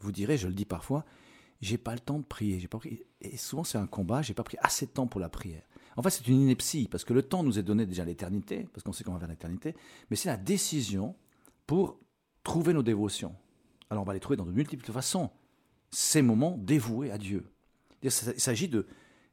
[0.00, 1.04] vous direz, je le dis parfois,
[1.60, 2.58] j'ai pas le temps de prier.
[2.58, 5.20] J'ai pas pris, et souvent c'est un combat, j'ai pas pris assez de temps pour
[5.20, 5.62] la prière.
[5.96, 8.66] En fait, c'est une ineptie, parce que le temps nous est donné déjà à l'éternité,
[8.72, 9.74] parce qu'on sait qu'on va vers l'éternité,
[10.10, 11.14] mais c'est la décision
[11.66, 12.00] pour
[12.42, 13.34] trouver nos dévotions.
[13.90, 15.30] Alors on va les trouver dans de multiples façons.
[15.90, 17.46] Ces moments dévoués à Dieu.
[18.04, 18.86] Il s'agit de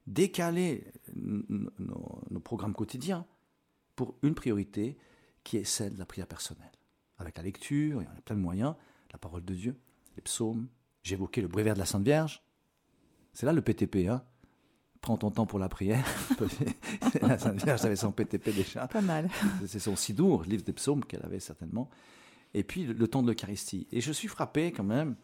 [0.08, 3.26] décaler nos, nos programmes quotidiens
[3.96, 4.98] pour une priorité
[5.44, 6.72] qui est celle de la prière personnelle.
[7.18, 8.76] Avec la lecture, il y en a plein de moyens,
[9.12, 9.80] la parole de Dieu,
[10.16, 10.68] les psaumes.
[11.04, 12.44] J'évoquais le bréviaire de la Sainte Vierge.
[13.34, 14.24] C'est là le PTP, hein.
[15.02, 16.06] Prends ton temps pour la prière.
[17.22, 18.88] la Sainte Vierge avait son PTP déjà.
[18.88, 19.30] Pas mal.
[19.66, 21.90] C'est son Sidour, livre des psaumes qu'elle avait certainement.
[22.54, 23.88] Et puis le temps de l'Eucharistie.
[23.92, 25.16] Et je suis frappé quand même,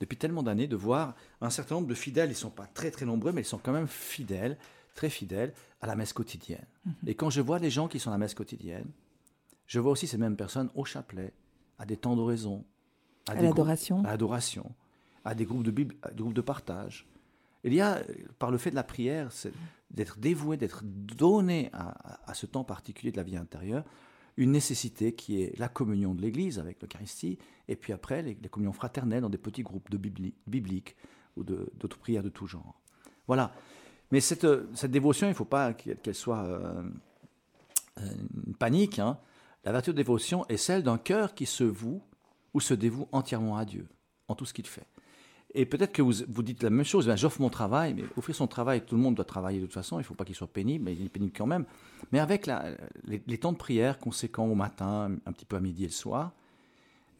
[0.00, 2.30] depuis tellement d'années, de voir un certain nombre de fidèles.
[2.30, 4.56] Ils ne sont pas très très nombreux, mais ils sont quand même fidèles,
[4.94, 6.64] très fidèles à la messe quotidienne.
[7.06, 8.90] Et quand je vois les gens qui sont à la messe quotidienne,
[9.66, 11.32] je vois aussi ces mêmes personnes au chapelet,
[11.78, 12.64] à des temps d'oraison,
[14.04, 14.74] À l'adoration.
[15.24, 17.06] à des groupes de Bible, à des groupes de partage.
[17.62, 18.02] Il y a,
[18.38, 19.30] par le fait de la prière,
[19.90, 23.84] d'être dévoué, d'être donné à ce temps particulier de la vie intérieure,
[24.40, 28.48] une nécessité qui est la communion de l'Église avec l'Eucharistie, et puis après les, les
[28.48, 30.96] communions fraternelles dans des petits groupes de bibli- bibliques
[31.36, 32.80] ou d'autres prières de tout genre.
[33.26, 33.52] Voilà.
[34.10, 36.82] Mais cette, cette dévotion, il ne faut pas qu'elle qu'elle soit euh,
[37.98, 38.14] euh,
[38.46, 38.98] une panique.
[38.98, 39.18] hein.
[39.62, 42.02] La vertu de dévotion est celle d'un cœur qui se voue
[42.54, 43.86] ou se dévoue entièrement à Dieu,
[44.26, 44.86] en tout ce qu'il fait.
[45.52, 48.36] Et peut-être que vous, vous dites la même chose, ben, j'offre mon travail, mais offrir
[48.36, 50.36] son travail, tout le monde doit travailler de toute façon, il ne faut pas qu'il
[50.36, 51.64] soit pénible, mais il est pénible quand même.
[52.12, 55.60] Mais avec la- les, les temps de prière conséquents au matin, un petit peu à
[55.60, 56.32] midi et le soir,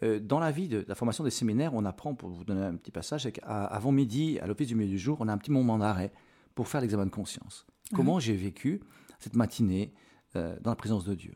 [0.05, 2.77] euh, dans la vie de la formation des séminaires, on apprend, pour vous donner un
[2.77, 5.77] petit passage, qu'avant midi, à l'office du milieu du jour, on a un petit moment
[5.79, 6.13] d'arrêt
[6.55, 7.67] pour faire l'examen de conscience.
[7.95, 8.81] Comment j'ai vécu
[9.19, 9.93] cette matinée
[10.37, 11.35] euh, dans la présence de Dieu?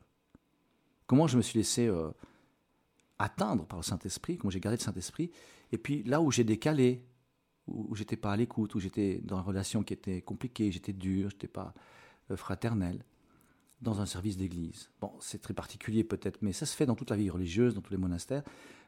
[1.09, 2.11] Comment je me suis laissé euh,
[3.18, 5.30] atteindre par le Saint-Esprit, comment j'ai gardé le Saint-Esprit,
[5.74, 7.04] et puis là où j'ai décalé,
[7.66, 11.30] où, j'étais pas à l'écoute, où j'étais dans une relation qui était compliquée, j'étais dur,
[11.30, 11.74] j'étais pas
[12.30, 13.04] euh, fraternel,
[13.80, 14.90] dans un service d'église.
[15.00, 17.80] Bon, c'est très particulier peut-être, mais ça se fait dans toute la vie religieuse, dans
[17.80, 18.42] tous les monastères.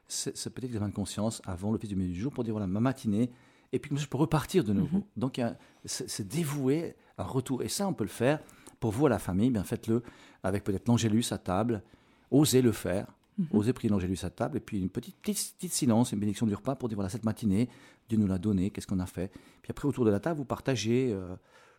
[0.07, 2.79] C'est peut-être examen de conscience avant l'office du milieu du jour pour dire voilà ma
[2.79, 3.29] matinée,
[3.73, 4.99] et puis comme ça, je peux repartir de nouveau.
[5.17, 8.39] Donc y a- c'est c'est dévouer un retour, et ça on peut le faire
[8.79, 9.49] pour vous à la famille.
[9.49, 10.01] Bien faites-le
[10.43, 11.83] avec peut-être l'angélus à table,
[12.31, 13.07] osez le faire.
[13.51, 16.55] Osez prier l'angélus à table, et puis une petite, petite, petite silence, une bénédiction du
[16.55, 17.69] repas pour dire voilà, cette matinée,
[18.09, 19.31] Dieu nous l'a donné, qu'est-ce qu'on a fait?
[19.61, 21.35] Puis après, autour de la table, vous partagez euh,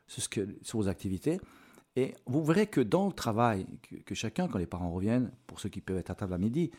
[0.06, 1.40] sur, ce que, sur vos activités.
[1.96, 5.58] Et vous verrez que dans le travail, que, que chacun, quand les parents reviennent, pour
[5.58, 6.70] ceux qui peuvent être à table à midi,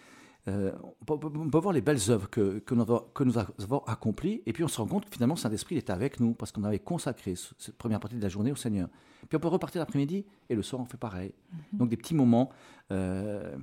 [0.47, 0.71] euh,
[1.09, 3.79] on, peut, on peut voir les belles œuvres que, que, nous avons, que nous avons
[3.79, 6.53] accomplies, et puis on se rend compte que finalement, le Saint-Esprit est avec nous, parce
[6.53, 8.87] qu'on avait consacré ce- cette première partie de la journée au Seigneur.
[9.27, 11.33] Puis on peut repartir l'après-midi, et le soir, on fait pareil.
[11.73, 12.49] Donc des petits moments.
[12.91, 13.57] euh,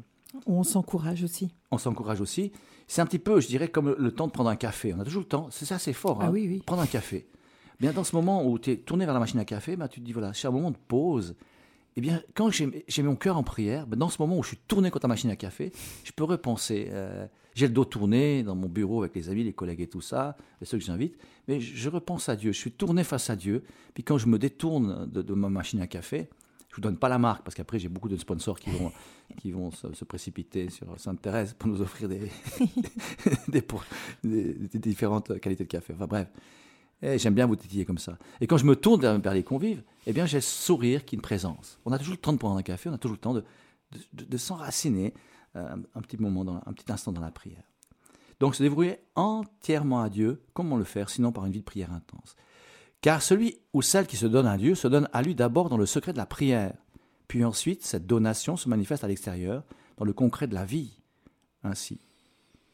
[0.47, 1.51] On s'encourage aussi.
[1.71, 2.53] on s'encourage aussi.
[2.89, 4.95] C'est un petit peu, je dirais, comme le temps de prendre un café.
[4.95, 5.49] On a toujours le temps.
[5.51, 6.19] C'est ça, c'est fort.
[6.21, 6.63] Ah hein, oui, oui.
[6.65, 7.27] Prendre un café.
[7.81, 10.01] Bien, dans ce moment où tu es tourné vers la machine à café, ben, tu
[10.01, 11.35] te dis, voilà, c'est un moment de pause.
[11.97, 14.49] Eh bien, quand j'ai j'ai mon cœur en prière, ben, dans ce moment où je
[14.49, 15.73] suis tourné contre la machine à café,
[16.05, 16.89] je peux repenser.
[16.91, 20.03] euh, j'ai le dos tourné dans mon bureau avec les amis, les collègues et tout
[20.03, 21.17] ça, et ceux que j'invite,
[21.49, 22.53] mais je, je repense à Dieu.
[22.53, 23.65] Je suis tourné face à Dieu.
[23.95, 26.29] Puis quand je me détourne de, de ma machine à café,
[26.77, 28.93] je vous donne pas la marque parce qu'après j'ai beaucoup de sponsors qui vont
[29.39, 32.31] qui vont se, précipiter sur Sainte-Thérèse pour nous offrir des
[34.79, 35.95] différentes qualités de café.
[35.95, 36.29] Enfin bref,
[37.01, 38.19] Et j'aime bien vous tétiller comme ça.
[38.43, 41.23] Et quand je me tourne vers, les convives, eh bien j'ai sourire qui est une
[41.23, 41.81] présence.
[41.87, 43.35] On a toujours le temps de prendre un café, on a toujours le temps
[44.13, 45.15] de s'enraciner
[45.57, 47.63] euh, un petit moment, dans, un petit instant dans la prière.
[48.41, 51.93] Donc se dévouer entièrement à Dieu, comment le faire sinon par une vie de prière
[51.93, 52.37] intense
[53.07, 55.77] car celui ou celle qui se donne à Dieu se donne à lui d'abord dans
[55.77, 56.73] le secret de la prière.
[57.29, 59.63] Puis ensuite, cette donation se manifeste à l'extérieur,
[59.97, 60.91] dans le concret de la vie.
[61.63, 62.01] Ainsi,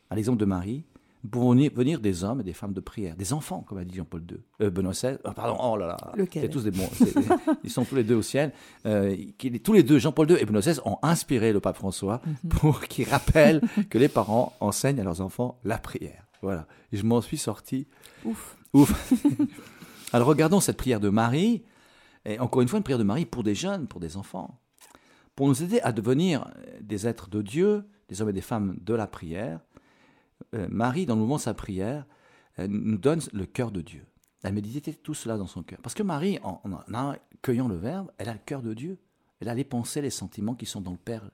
[0.09, 0.85] à l'exemple de Marie,
[1.23, 3.85] nous pouvons ni- venir des hommes et des femmes de prière, des enfants, comme a
[3.85, 5.19] dit Jean-Paul II, euh, Benoît XVI.
[5.23, 6.89] ah, pardon, oh là là, Lequel c'est tous des bons.
[7.65, 8.53] ils sont tous les deux au ciel.
[8.87, 12.23] Euh, qui- tous les deux, Jean-Paul II et Benoît XVI, ont inspiré le pape François
[12.49, 16.25] pour qu'il rappelle que les parents enseignent à leurs enfants la prière.
[16.41, 16.67] Voilà.
[16.91, 17.87] Et je m'en suis sorti
[18.25, 18.57] Ouf.
[18.73, 19.13] Ouf.
[20.13, 21.65] Alors regardons cette prière de Marie,
[22.25, 24.61] et encore une fois une prière de Marie pour des jeunes, pour des enfants,
[25.35, 28.95] pour nous aider à devenir des êtres de Dieu, des hommes et des femmes de
[28.95, 29.61] la prière.
[30.55, 32.07] euh, Marie, dans le mouvement de sa prière,
[32.59, 34.05] euh, nous donne le cœur de Dieu.
[34.43, 35.79] Elle a médité tout cela dans son cœur.
[35.83, 38.99] Parce que Marie, en, en, accueillant le Verbe, elle a le cœur de Dieu.
[39.41, 41.31] Elle a les pensées, les sentiments qui sont dans le Père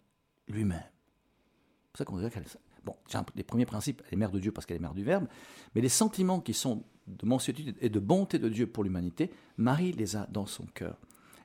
[0.47, 0.79] lui-même.
[0.79, 2.45] C'est pour ça qu'on dirait qu'elle...
[2.85, 5.03] Bon, j'ai les premiers principes, elle est mère de Dieu parce qu'elle est mère du
[5.03, 5.27] Verbe,
[5.75, 9.92] mais les sentiments qui sont de mansuétude et de bonté de Dieu pour l'humanité, Marie
[9.92, 10.97] les a dans son cœur.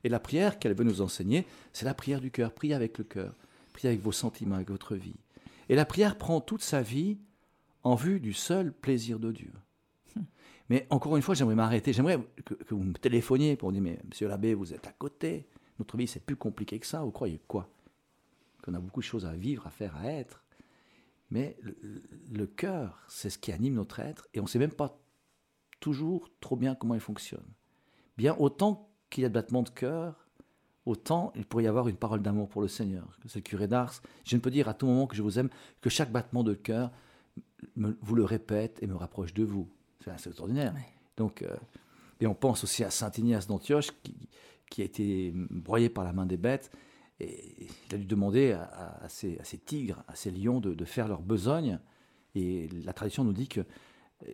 [0.03, 2.53] Et la prière qu'elle veut nous enseigner, c'est la prière du cœur.
[2.53, 3.33] Priez avec le cœur,
[3.71, 5.15] priez avec vos sentiments, avec votre vie.
[5.69, 7.17] Et la prière prend toute sa vie
[7.83, 9.51] en vue du seul plaisir de Dieu.
[10.69, 11.93] Mais encore une fois, j'aimerais m'arrêter.
[11.93, 15.47] J'aimerais que, vous me téléphoniez pour dire, mais monsieur l'abbé, vous êtes à côté.
[15.79, 17.01] Notre vie, c'est plus compliqué que ça.
[17.01, 17.69] Vous croyez quoi?
[18.61, 20.43] Qu'on a beaucoup de choses à vivre, à faire, à être.
[21.31, 21.75] Mais le,
[22.31, 24.27] le cœur, c'est ce qui anime notre être.
[24.33, 25.02] Et on ne sait même pas
[25.83, 27.43] toujours trop bien comment il fonctionne.
[28.17, 30.25] Bien autant qu'il y a de battements de cœur,
[30.85, 33.05] autant il pourrait y avoir une parole d'amour pour le Seigneur.
[33.27, 34.01] C'est le curé d'Ars.
[34.23, 35.49] Je ne peux dire à tout moment que je vous aime,
[35.81, 36.89] que chaque battement de cœur
[37.75, 39.67] me- vous le répète et me rapproche de vous.
[40.01, 40.73] C'est assez extraordinaire.
[41.17, 41.53] Donc, euh,
[42.21, 44.15] et on pense aussi à Saint Ignace d'Antioche qui,
[44.69, 46.71] qui a été broyé par la main des bêtes.
[47.19, 50.61] Et il a dû demander à, à- à ces, à ces tigres, à ces lions
[50.61, 51.77] de, de faire leur besogne.
[52.35, 53.61] Et la tradition nous dit que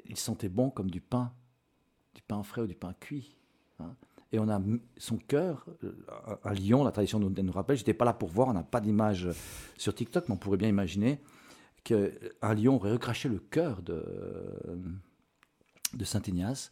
[0.05, 1.31] il sentait bon comme du pain,
[2.15, 3.35] du pain frais ou du pain cuit.
[3.79, 3.95] hein.
[4.31, 4.61] Et on a
[4.97, 8.29] son cœur, euh, un, un lion, la tradition nous, nous rappelle, j'étais pas là pour
[8.29, 9.27] voir, on n'a pas d'image
[9.75, 11.19] sur TikTok, mais on pourrait bien imaginer
[11.83, 14.03] qu'un lion aurait recraché le cœur de,
[15.93, 16.71] de Saint Ignace,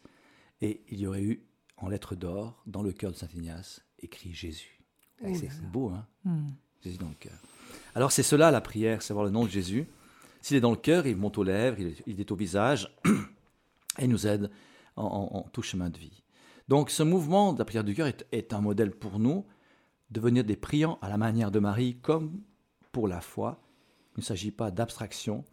[0.60, 1.42] et il y aurait eu
[1.78, 4.80] en lettres d'or, dans le cœur de Saint Ignace, écrit Jésus.
[5.34, 6.50] C'est beau, hein Hmm.
[6.80, 7.38] Jésus dans le cœur.
[7.96, 9.88] Alors c'est cela la prière, savoir le nom de Jésus.
[10.48, 12.90] S'il est dans le cœur, il monte aux lèvres, il est, au visage,
[13.98, 14.50] et nous aide
[14.96, 16.22] en, tout chemin de vie.
[16.68, 19.44] Donc ce mouvement de la prière du cœur est, est un modèle pour nous,
[20.10, 22.40] devenir des priants à la manière de Marie, comme
[22.92, 23.60] pour la foi.
[24.16, 25.44] Il ne s'agit pas d'abstraction,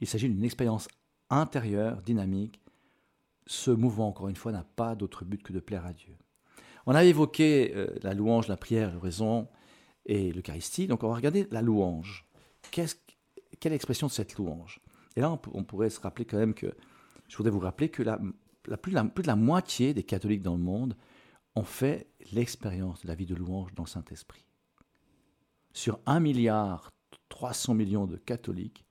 [0.00, 0.88] il s'agit d'une expérience
[1.30, 2.60] intérieure, dynamique.
[3.46, 6.16] Ce mouvement, encore une fois, n'a pas d'autre but que de plaire à Dieu.
[6.86, 9.46] On a évoqué euh, la louange, la prière, l'oraison
[10.04, 10.88] et l'Eucharistie.
[10.88, 12.26] Donc on va regarder la louange.
[12.72, 12.96] Qu'est-ce-
[13.62, 14.80] quelle est l'expression de cette louange?
[15.14, 16.66] Et là, on, pourrait se rappeler quand même que,
[17.28, 18.18] je voudrais vous rappeler que la,
[18.66, 20.96] la- plus, la- plus de la moitié des catholiques dans le monde
[21.54, 24.44] ont fait l'expérience de la vie de louange dans le Saint-Esprit.
[25.72, 26.90] Sur 1 milliard
[27.28, 28.84] 300 millions de catholiques,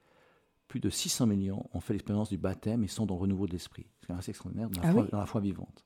[0.68, 3.52] plus de 600 millions ont fait l'expérience du baptême et sont dans le renouveau de
[3.52, 3.88] l'esprit.
[4.08, 5.86] C'est assez extraordinaire dans la, Ah foi, oui dans la foi vivante.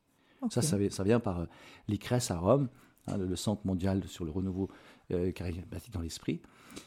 [0.52, 1.45] Ça, ça, vi- ça vient par euh,
[1.88, 2.69] l'ICRES à Rome,
[3.08, 4.69] hein, le, le Centre mondial sur le renouveau
[5.12, 6.41] euh, charismatique dans l'esprit.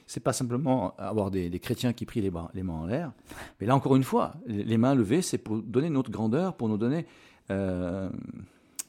[0.07, 3.12] C'est pas simplement avoir des, des chrétiens qui prient les, bras- les mains en l'air,
[3.61, 6.79] mais là encore une fois, les, mains levées, c'est pour donner notre grandeur, pour nous
[6.79, 7.07] donner
[7.51, 8.09] euh,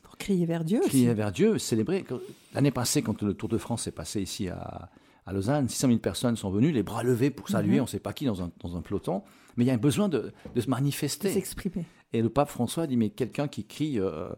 [0.03, 0.89] Pour crier vers Dieu aussi.
[0.89, 2.05] crier vers Dieu, célébrer.
[2.53, 4.89] L'année passée, quand le Tour de France s'est passé ici à,
[5.25, 7.79] à Lausanne, 600 000 personnes sont venues, les bras levés pour saluer, Mhm.
[7.81, 9.23] on ne sait pas qui, dans un, dans un peloton,
[9.57, 11.29] mais il y a un besoin de, de se de manifester.
[11.31, 11.85] s'exprimer.
[12.13, 14.29] Et le pape François dit, mais quelqu'un qui crie euh,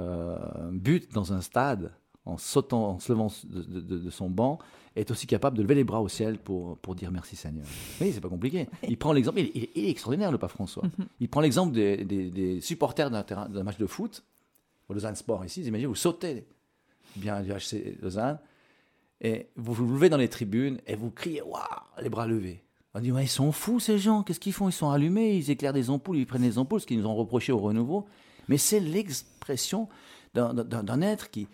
[0.00, 0.36] euh,
[0.72, 1.92] but dans un stade,
[2.24, 4.58] en sautant, en se levant de, de- de- de son banc,
[5.00, 7.64] est aussi capable de lever les bras au ciel pour, pour dire merci Seigneur.
[8.00, 8.68] Oui, c'est pas compliqué.
[8.88, 10.82] Il prend l'exemple, il, il- il est extraordinaire le pape François.
[11.20, 14.24] Il prend l'exemple des, des- des supporters d'un terrain- d'un match de foot,
[14.88, 16.46] au Lausanne Sport ici, vous imaginez, vous sautez
[17.16, 18.38] bien du HC Lausanne,
[19.20, 21.62] et vous vous levez dans les tribunes et vous criez, waouh,
[22.00, 22.62] les bras levés.
[22.94, 24.68] On dit, ouais, ils sont fous ces gens, qu'est-ce qu'ils font?
[24.68, 27.14] Ils sont allumés, ils éclairent des ampoules, ils prennent des ampoules, ce qu'ils nous ont
[27.16, 28.06] reproché au renouveau.
[28.48, 29.88] mais c'est l'expression
[30.34, 31.48] d'un- être qui,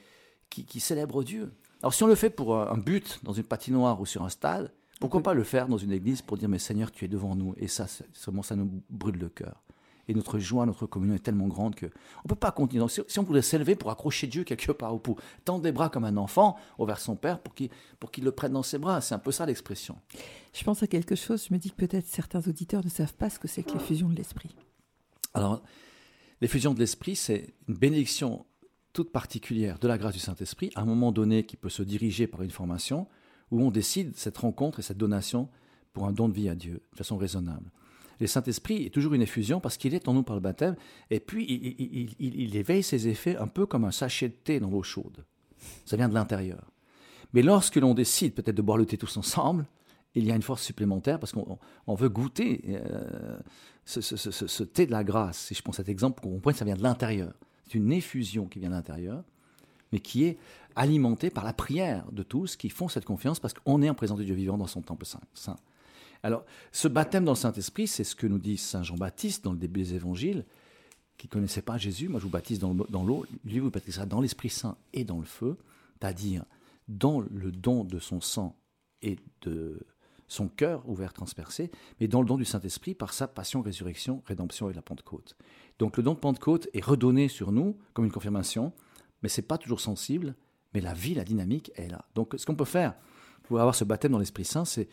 [0.51, 1.53] qui, qui célèbre Dieu.
[1.85, 4.31] Alors si on le fait pour un un but dans une patinoire ou sur un
[4.31, 7.37] stade, pourquoi pas le faire dans une église pour dire mais Seigneur tu es devant
[7.37, 9.63] nous et ça seulement ça nous brûle le cœur.
[10.09, 11.85] Et notre joie, notre communion est tellement grande que
[12.25, 12.81] on peut pas continuer.
[12.81, 15.73] Donc, si, si on voulait s'élever pour accrocher Dieu quelque part au pouls, tendre des
[15.73, 17.69] bras comme un enfant envers son père pour qu'il
[18.01, 19.99] pour qu'il le prenne dans ses bras, c'est un peu ça l'expression.
[20.55, 23.29] Je pense à quelque chose, je me dis que peut-être certains auditeurs ne savent pas
[23.29, 24.57] ce que c'est que l'effusion de l'esprit.
[25.35, 25.61] Alors,
[26.41, 28.47] l'effusion de l'Esprit, c'est une bénédiction
[28.95, 32.27] toute particulière de la grâce du Saint-Esprit, à un moment donné qui peut se diriger
[32.27, 33.07] par une formation,
[33.51, 35.49] où on décide cette rencontre et cette donation
[35.93, 37.71] pour un don de vie à Dieu, de façon raisonnable.
[38.21, 40.77] Le Saint-Esprit est toujours une effusion parce qu'il est en nous par le baptême,
[41.11, 44.29] et puis il, il- il- il- il éveille ses effets un peu comme un sachet
[44.29, 45.25] de thé dans l'eau chaude.
[45.85, 46.71] Ça vient de l'intérieur.
[47.33, 49.67] Mais lorsque l'on décide peut-être de boire le thé tous ensemble,
[50.15, 53.37] il y a une force supplémentaire parce qu'on on veut goûter euh,
[53.85, 55.39] ce, ce- thé de la grâce.
[55.39, 57.35] Si je prends cet exemple, pour qu'on comprenne ça vient de l'intérieur.
[57.65, 59.25] C'est une effusion qui vient de l'intérieur,
[59.93, 60.39] mais qui est
[60.77, 64.19] alimentée par la prière de tous qui font cette confiance parce qu'on est en présence
[64.19, 65.57] de Dieu vivant dans son temple saint.
[66.23, 69.59] Alors, ce baptême dans le Saint-Esprit, c'est ce que nous dit Saint Jean-Baptiste dans le
[69.59, 70.45] début des évangiles,
[71.17, 72.09] qui ne connaissait pas Jésus.
[72.09, 75.25] Moi, je vous baptise dans l'eau, lui vous baptisera dans l'Esprit Saint et dans le
[75.25, 75.57] feu,
[76.01, 76.45] c'est-à-dire
[76.89, 78.57] dans le don de son sang
[79.01, 79.87] et de
[80.35, 81.71] son cœur ouvert, transpercé,
[82.01, 85.37] mais dans le don du Saint-Esprit par sa passion, résurrection, rédemption et la Pentecôte.
[85.79, 88.73] Donc le don de Pentecôte est redonné sur nous comme une confirmation,
[89.23, 90.35] mais c'est pas toujours sensible,
[90.75, 92.05] mais la vie, la dynamique est là.
[92.15, 92.95] Donc ce qu'on peut faire
[93.45, 94.89] pour avoir ce baptême dans l'Esprit Saint, c'est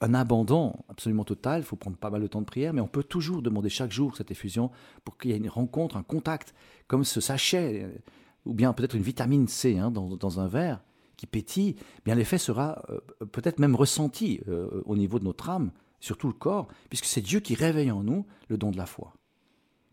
[0.00, 1.60] un abandon absolument total.
[1.60, 3.92] Il faut prendre pas mal de temps de prière, mais on peut toujours demander chaque
[3.92, 4.70] jour cette effusion
[5.04, 6.54] pour qu'il y ait une rencontre, un contact,
[6.86, 8.02] comme ce sachet,
[8.44, 10.82] ou bien peut-être une vitamine C hein, dans un verre
[11.16, 11.76] qui pétille.
[12.04, 13.00] Bien l'effet sera euh,
[13.32, 17.22] peut-être même ressenti euh, au niveau de notre âme, sur tout le corps, puisque c'est
[17.22, 19.14] Dieu qui réveille en nous le don de la foi.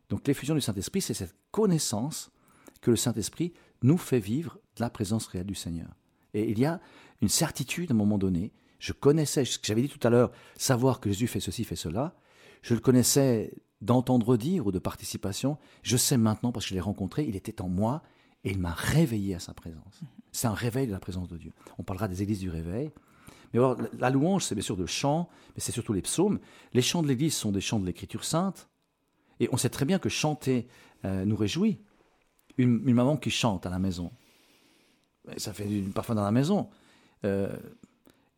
[0.09, 2.32] Donc l'effusion du Saint-Esprit, c'est cette connaissance
[2.82, 5.89] que le Saint-Esprit nous fait vivre de la présence réelle du Seigneur.
[6.34, 6.82] Et il y a
[7.22, 8.51] une certitude à un moment donné.
[8.80, 11.76] Je connaissais, ce que j'avais dit tout à l'heure, savoir que Jésus fait ceci, fait
[11.76, 12.15] cela.
[12.61, 15.57] Je le connaissais d'entendre dire ou de participation.
[15.82, 18.03] Je sais maintenant parce que je l'ai rencontré, il était en moi
[18.44, 20.02] et il m'a réveillé à sa présence.
[20.32, 21.52] C'est un réveil de la présence de Dieu.
[21.78, 22.92] On parlera des églises du réveil.
[23.54, 23.60] Mais
[24.00, 26.39] la louange, c'est bien sûr de chant, mais c'est surtout les psaumes.
[26.74, 28.70] Les chants de l'église sont des chants de l'écriture sainte.
[29.39, 30.68] Et on sait très bien que chanter
[31.06, 31.80] euh, nous réjouit.
[32.58, 34.12] Une, maman qui chante à la maison,
[35.38, 36.70] ça fait du parfum dans la maison.
[37.26, 37.56] Euh,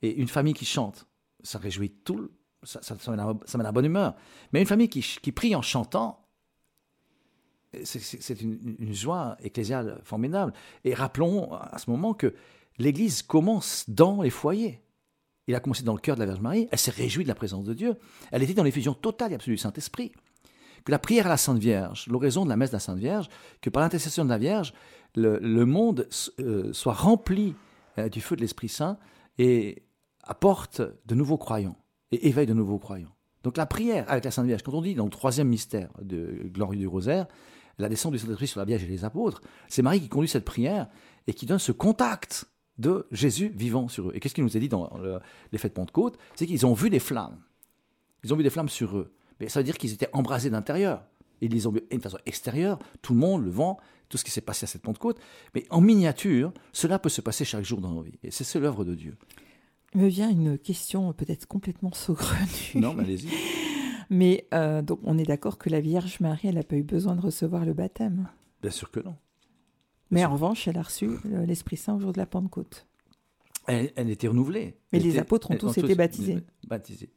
[0.01, 1.07] et une famille qui chante,
[1.43, 2.33] ça réjouit tout, le-
[2.63, 4.15] ça, ça, ça met la, bonne humeur.
[4.51, 6.22] Mais une famille qui prie en chantant,
[7.83, 10.53] c'est- une, joie ecclésiale formidable.
[10.83, 12.33] Et rappelons à ce moment que
[12.77, 14.81] l'Église commence dans les foyers.
[15.47, 16.67] Il a commencé dans le cœur de la Vierge Marie.
[16.71, 17.95] Elle s'est réjouie de la présence de Dieu.
[18.31, 20.11] Elle était dans l'effusion totale et absolue du Saint-Esprit.
[20.85, 23.29] Que la prière à la Sainte Vierge, l'oraison de la messe de la Sainte Vierge,
[23.61, 24.73] que par l'intercession de la Vierge,
[25.15, 26.07] le, le monde
[26.39, 27.55] euh, soit rempli
[27.97, 28.97] euh, du feu de l'Esprit Saint
[29.37, 29.83] et
[30.23, 31.77] apporte de nouveaux croyants
[32.11, 33.13] et éveille de nouveaux croyants.
[33.43, 36.43] Donc la prière avec la Sainte Vierge, quand on dit dans le troisième mystère de
[36.45, 37.27] glorieux du rosaire,
[37.79, 40.45] la descente du Saint-Esprit sur la Vierge et les apôtres, c'est Marie qui conduit cette
[40.45, 40.87] prière
[41.27, 42.45] et qui donne ce contact
[42.77, 44.11] de Jésus vivant sur eux.
[44.15, 45.19] Et qu'est-ce qu'il nous a dit dans le-
[45.51, 47.37] les fêtes de Pentecôte C'est qu'ils ont vu des flammes.
[48.23, 49.13] Ils ont vu des flammes sur eux.
[49.39, 51.03] Mais ça veut dire qu'ils étaient embrasés d'intérieur.
[51.41, 53.77] Ils les ont vus d'une façon extérieure, tout le monde, le vent,
[54.09, 55.19] tout ce qui s'est passé à cette Pentecôte.
[55.55, 58.17] Mais en miniature, cela peut se passer chaque jour dans nos vies.
[58.23, 59.17] Et c'est c'est l'œuvre de Dieu.
[59.93, 62.47] Il me vient une question peut-être complètement saugrenue.
[62.75, 63.27] Non, mais allez-y.
[64.09, 67.15] Mais euh, donc on est d'accord que la Vierge Marie, elle n'a pas eu besoin
[67.15, 68.27] de recevoir le baptême.
[68.61, 69.15] Bien sûr que non.
[70.11, 72.85] Mais en revanche, elle a reçu euh, l'Esprit Saint au jour de la Pentecôte.
[73.67, 74.75] Elle, elle était renouvelée.
[74.91, 76.43] Mais Elle les était- apôtres ont tous été baptisés.
[76.67, 77.09] Baptisés.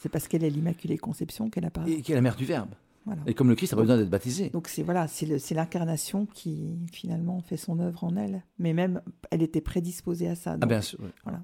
[0.00, 1.94] C'est parce qu'elle est l'Immaculée Conception qu'elle a parlé.
[1.94, 2.70] Et qui est la mère du Verbe.
[3.04, 3.20] Voilà.
[3.26, 4.48] Et comme le Christ a pas besoin d'être baptisé.
[4.50, 8.44] Donc c'est voilà, c'est l'incarnation qui finalement fait son œuvre en elle.
[8.60, 9.00] Mais même,
[9.32, 10.56] elle était prédisposée à ça.
[10.60, 11.00] Ah bien sûr.
[11.02, 11.08] oui.
[11.24, 11.42] Voilà.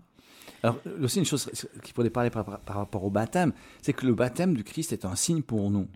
[0.64, 1.50] Alors aussi une chose
[1.82, 3.52] qu'il faudrait parler par, rapport au baptême,
[3.82, 5.88] c'est que le baptême du Christ est un signe pour nous.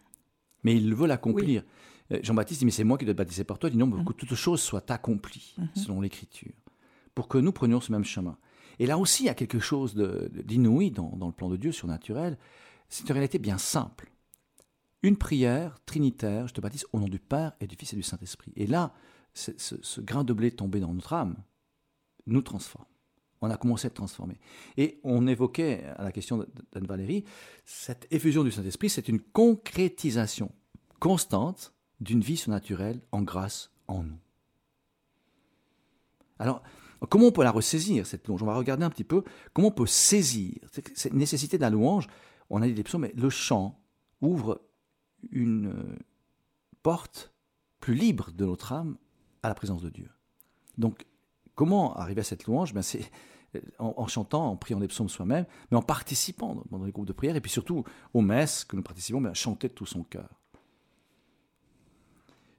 [0.63, 1.65] Mais il veut l'accomplir.
[2.13, 3.71] Euh, Jean-Baptiste dit, mais c'est moi qui dois être baptisé par toi.
[3.71, 6.53] Il dit non, mais que toutes choses soient accomplies selon l'Écriture,
[7.15, 8.37] pour que nous prenions ce même chemin.
[8.79, 11.73] Et là aussi, il y a quelque chose d'inouï dans, dans le plan de Dieu
[11.73, 12.37] surnaturel.
[12.91, 14.13] C'est une réalité bien simple.
[15.03, 18.03] Une prière trinitaire, je te baptise au nom du Père et du Fils et du
[18.03, 18.53] Saint-Esprit.
[18.55, 18.93] Et là,
[19.33, 21.37] ce grain de blé tombé dans notre âme
[22.27, 22.85] nous transforme.
[23.41, 24.39] On a commencé à être transformé.
[24.77, 27.25] Et on évoquait à la question d'Anne-Valérie,
[27.65, 30.51] cette effusion du Saint-Esprit, c'est une concrétisation
[30.99, 34.19] constante d'une vie surnaturelle en grâce en nous.
[36.39, 36.63] Alors,
[37.09, 38.43] comment on peut la ressaisir, cette louange?
[38.43, 40.55] On va regarder un petit peu comment on peut saisir
[40.95, 42.07] cette nécessité de la louange.
[42.51, 43.81] On a dit des psaumes, mais le chant
[44.21, 44.61] ouvre
[45.31, 45.99] une,
[46.83, 47.33] porte,
[47.81, 48.97] plus libre de notre âme,
[49.43, 50.11] à la présence de Dieu.
[50.79, 51.07] Donc,
[51.59, 52.73] comment arriver à cette louange?
[52.73, 53.01] Ben, C'est
[53.57, 57.07] euh, en, en chantant, en priant des psaumes soi-même, mais en participant dans, les groupes
[57.07, 57.83] de prière, et puis surtout
[58.15, 60.29] aux messes que nous participons, ben, chanter de tout son cœur.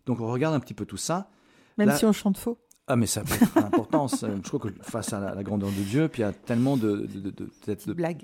[0.06, 1.30] Donc, on regarde un petit peu tout ça.
[1.78, 2.58] Même Là- si on chante faux.
[2.88, 4.26] Ah, mais ça a pas d'importance.
[4.28, 6.76] Je crois que face à la, la grandeur de Dieu, puis il y a tellement
[6.76, 8.24] de, de, de- de- peut-être de Blague.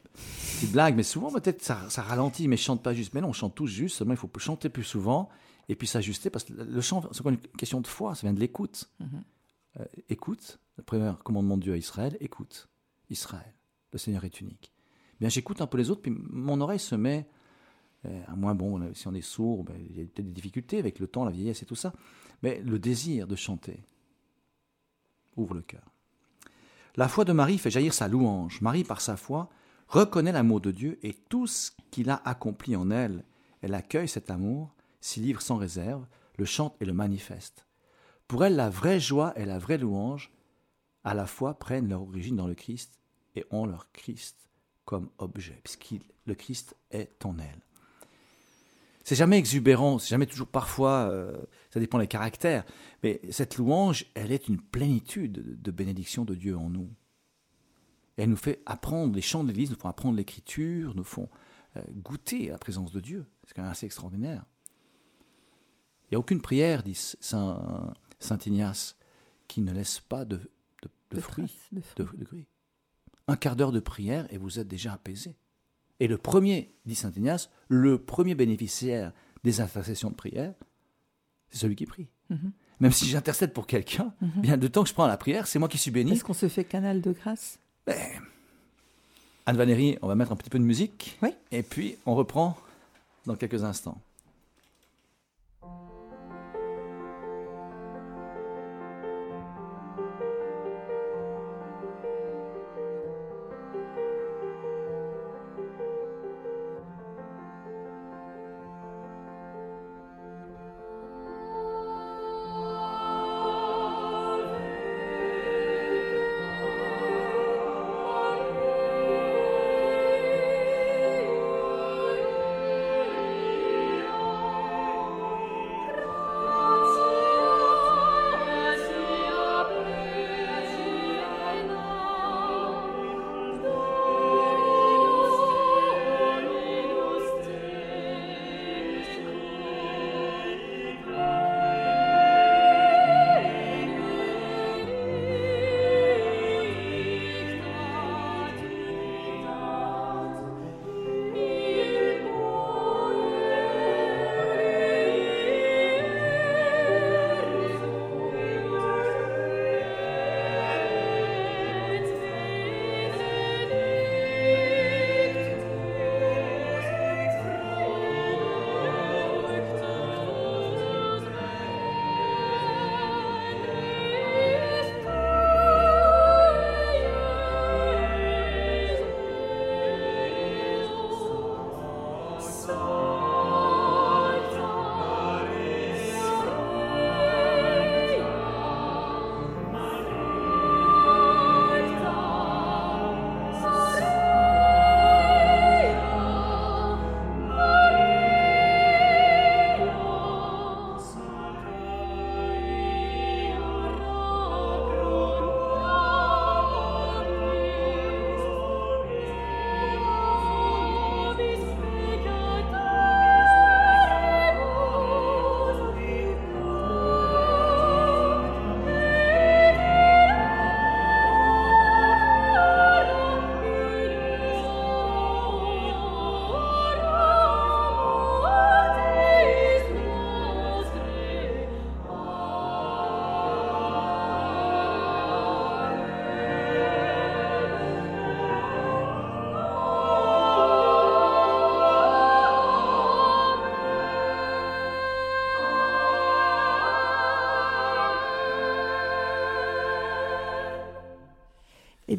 [0.56, 3.14] petites blagues, mais souvent peut-être ça, ça ralentit, mais chante pas juste.
[3.14, 5.30] Mais non, on chante tous juste, seulement il faut chanter plus souvent
[5.70, 8.40] et puis s'ajuster parce que le chant, c'est une question de foi, ça vient de
[8.40, 8.90] l'écoute.
[9.00, 9.22] Mhm.
[9.80, 12.68] Euh, écoute, le premier commandement de Dieu à Israël, écoute.
[13.10, 13.54] Israël,
[13.92, 14.72] le Seigneur est unique.
[15.20, 17.28] Bien, j'écoute un peu les autres, puis mon oreille se met,
[18.06, 20.80] euh, à moins bon, si on est sourd, ben, il y a peut-être des difficultés
[20.80, 21.94] avec le temps, la vieillesse et tout ça,
[22.42, 23.84] mais le désir de chanter
[25.38, 25.84] ouvre le cœur.
[26.96, 28.62] La foi de Marie fait jaillir sa louange.
[28.62, 29.50] Marie, par sa foi,
[29.88, 33.24] reconnaît l'amour de Dieu et tout ce qu'il a accompli en elle.
[33.62, 36.06] Elle accueille cet amour, s'y livre sans réserve,
[36.38, 37.65] le chante et le manifeste.
[38.28, 40.32] Pour elle, la vraie joie et la vraie louange,
[41.04, 43.00] à la fois, prennent leur origine dans le Christ
[43.36, 44.50] et ont leur Christ
[44.86, 47.62] comme objet, puisque le Christ est en elle.
[49.04, 51.38] C'est jamais exubérant, c'est jamais toujours parfois, euh,
[51.72, 52.66] ça dépend des caractères,
[53.04, 56.90] mais cette louange, elle est une plénitude de, bénédiction de Dieu en nous.
[58.18, 61.30] Elle nous fait apprendre, les chants de l'Église nous font apprendre l'Écriture, nous font
[61.78, 63.28] euh, goûter la présence de Dieu.
[63.46, 64.44] C'est quand même assez extraordinaire.
[66.06, 68.96] Il n'y a aucune prière, dit Saint, Saint Ignace,
[69.48, 71.54] qui ne laisse pas de, de, de De fruits,
[71.96, 72.14] traces.
[73.28, 75.36] Un quart d'heure de prière et vous êtes déjà apaisé.
[76.00, 79.12] Et le premier, dit Saint Ignace, le premier bénéficiaire
[79.44, 80.54] des intercessions de prière,
[81.50, 82.08] c'est celui qui prie.
[82.30, 82.52] Mhm.
[82.82, 84.42] Même si j'intercède pour quelqu'un, Mhm.
[84.42, 86.12] bien de temps que je prends la prière, c'est moi qui suis béni.
[86.12, 87.60] Est-ce qu'on se fait canal de grâce?
[87.86, 88.22] Ben,
[89.46, 91.18] Anne Valérie, on va mettre un petit peu de musique.
[91.22, 91.30] Oui.
[91.52, 92.58] Et puis, on reprend
[93.26, 94.02] dans quelques instants.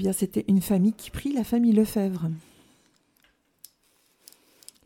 [0.06, 2.30] Bien, c'était une famille qui prie, la famille Lefebvre.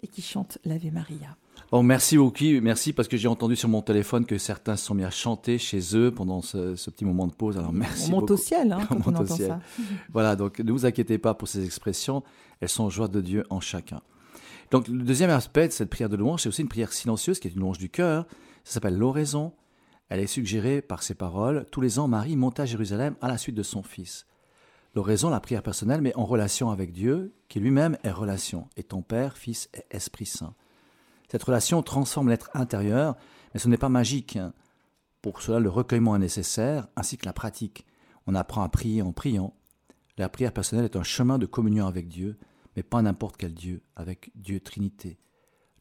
[0.03, 1.37] Et qui chante l'Ave Maria.
[1.73, 4.95] Oh, merci beaucoup, merci parce que j'ai entendu sur mon téléphone que certains se sont
[4.95, 7.59] mis à chanter chez eux pendant ce, ce petit moment de pause.
[7.59, 8.33] Alors merci on monte beaucoup.
[8.33, 9.49] au ciel hein, quand on entend ciel.
[9.49, 9.61] ça.
[10.13, 12.23] Voilà, donc ne vous inquiétez pas pour ces expressions,
[12.63, 14.01] elles sont joie de Dieu en chacun.
[14.71, 17.49] Donc le deuxième aspect de cette prière de louange, c'est aussi une prière silencieuse qui
[17.49, 18.27] est une louange du cœur.
[18.65, 19.53] Ça s'appelle l'oraison.
[20.09, 21.67] Elle est suggérée par ces paroles.
[21.71, 24.27] Tous les ans, Marie monte à Jérusalem à la suite de son fils.
[24.95, 29.03] L'oraison, la prière personnelle, mais en relation avec Dieu, qui lui-même est relation, et ton
[29.03, 30.55] Père, Fils et Esprit Saint.
[31.31, 33.17] Cette relation transforme l'être intérieur,
[33.55, 34.39] mais ce n'est pas magique.
[35.23, 37.87] Pour cela, le recueillement est nécessaire, ainsi que la pratique.
[38.27, 39.55] On apprend à prier en priant.
[40.19, 42.37] La prière personnelle est un chemin de communion avec Dieu,
[42.75, 45.19] mais pas n'importe quel Dieu, avec Dieu Trinité.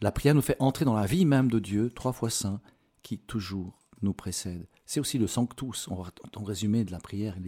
[0.02, 2.62] La prière nous fait entrer dans la vie même de Dieu, trois fois saint,
[3.02, 4.68] qui toujours nous précède.
[4.86, 7.40] C'est aussi le sanctus, on va en résumé de la prière, et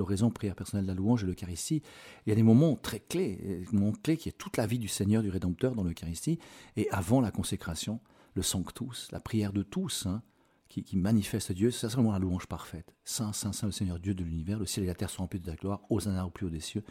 [0.00, 1.82] l'oraison, prière personnelle, la louange et l'Eucharistie.
[2.26, 4.78] Il y a des moments très clés, des moments clés qui est toute la vie
[4.78, 6.38] du Seigneur, du Rédempteur dans l'Eucharistie,
[6.76, 8.00] et avant la consécration,
[8.34, 10.22] le sanctus, la prière de tous, hein,
[10.70, 12.94] qui, qui manifeste Dieu, c'est vraiment la louange parfaite.
[13.04, 15.40] Saint, Saint, Saint, le Seigneur Dieu de l'univers, le ciel et la terre sont remplis
[15.40, 16.84] de ta gloire, Hosanna au plus haut des cieux.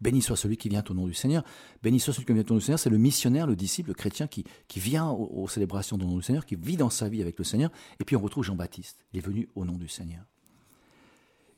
[0.00, 1.42] Béni soit celui qui vient au nom du Seigneur.
[1.82, 2.78] Béni soit celui qui vient au nom du Seigneur.
[2.78, 4.44] C'est le missionnaire, le disciple, le chrétien qui,
[4.76, 7.44] vient aux, aux célébrations du nom du Seigneur, qui vit dans sa vie avec le
[7.44, 7.70] Seigneur.
[7.98, 9.04] Et puis on retrouve Jean-Baptiste.
[9.12, 10.24] Il est venu au nom du Seigneur.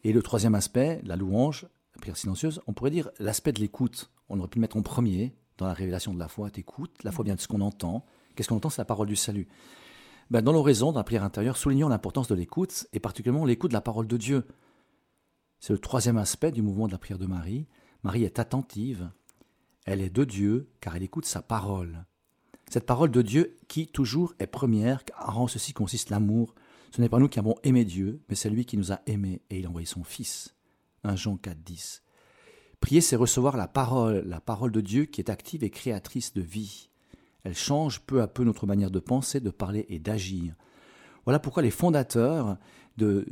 [0.04, 4.10] Et le troisième aspect, la louange, la prière silencieuse, on pourrait dire l'aspect de l'écoute.
[4.28, 6.50] On aurait pu le mettre en premier dans la révélation de la foi.
[6.50, 8.04] T'écoutes, la foi vient de ce qu'on entend.
[8.34, 8.70] Qu'est-ce qu'on entend?
[8.70, 9.48] C'est la parole du salut.
[10.30, 13.76] Ben, dans l'oraison, dans la prière intérieure, soulignons l'importance de l'écoute, et particulièrement l'écoute de
[13.76, 14.44] la parole de Dieu.
[15.60, 17.66] C'est le troisième aspect du mouvement de la prière de Marie.
[18.02, 19.10] Marie est attentive,
[19.84, 22.04] elle est de Dieu, car elle écoute sa parole.
[22.68, 26.54] Cette parole de Dieu qui toujours est première, car en ceci consiste l'amour.
[26.96, 29.42] Ce n'est pas nous qui avons aimé Dieu, mais c'est lui qui nous a aimés,
[29.50, 30.56] et il a envoyé son Fils.
[31.04, 32.02] 1 Jean 4, 10.
[32.80, 36.40] Prier, c'est recevoir la parole, la parole de Dieu qui est active et créatrice de
[36.40, 36.88] vie.
[37.42, 40.54] Elle change peu à peu notre manière de penser, de parler et d'agir.
[41.26, 42.56] Voilà pourquoi les fondateurs
[42.96, 43.26] de,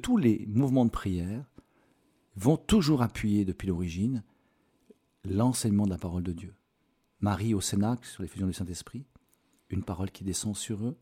[0.00, 1.44] tous les mouvements de prière
[2.36, 4.24] vont toujours appuyer depuis l'origine
[5.24, 6.54] l'enseignement de la parole de Dieu.
[7.20, 9.04] Marie au Cénacle sur l'effusion du Saint-Esprit,
[9.68, 10.96] une parole qui descend sur eux.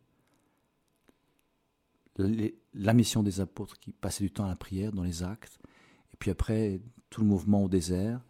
[2.75, 5.59] La mission des apôtres qui passaient du temps à la prière dans les actes.
[6.13, 8.21] Et puis après, tout le mouvement au désert,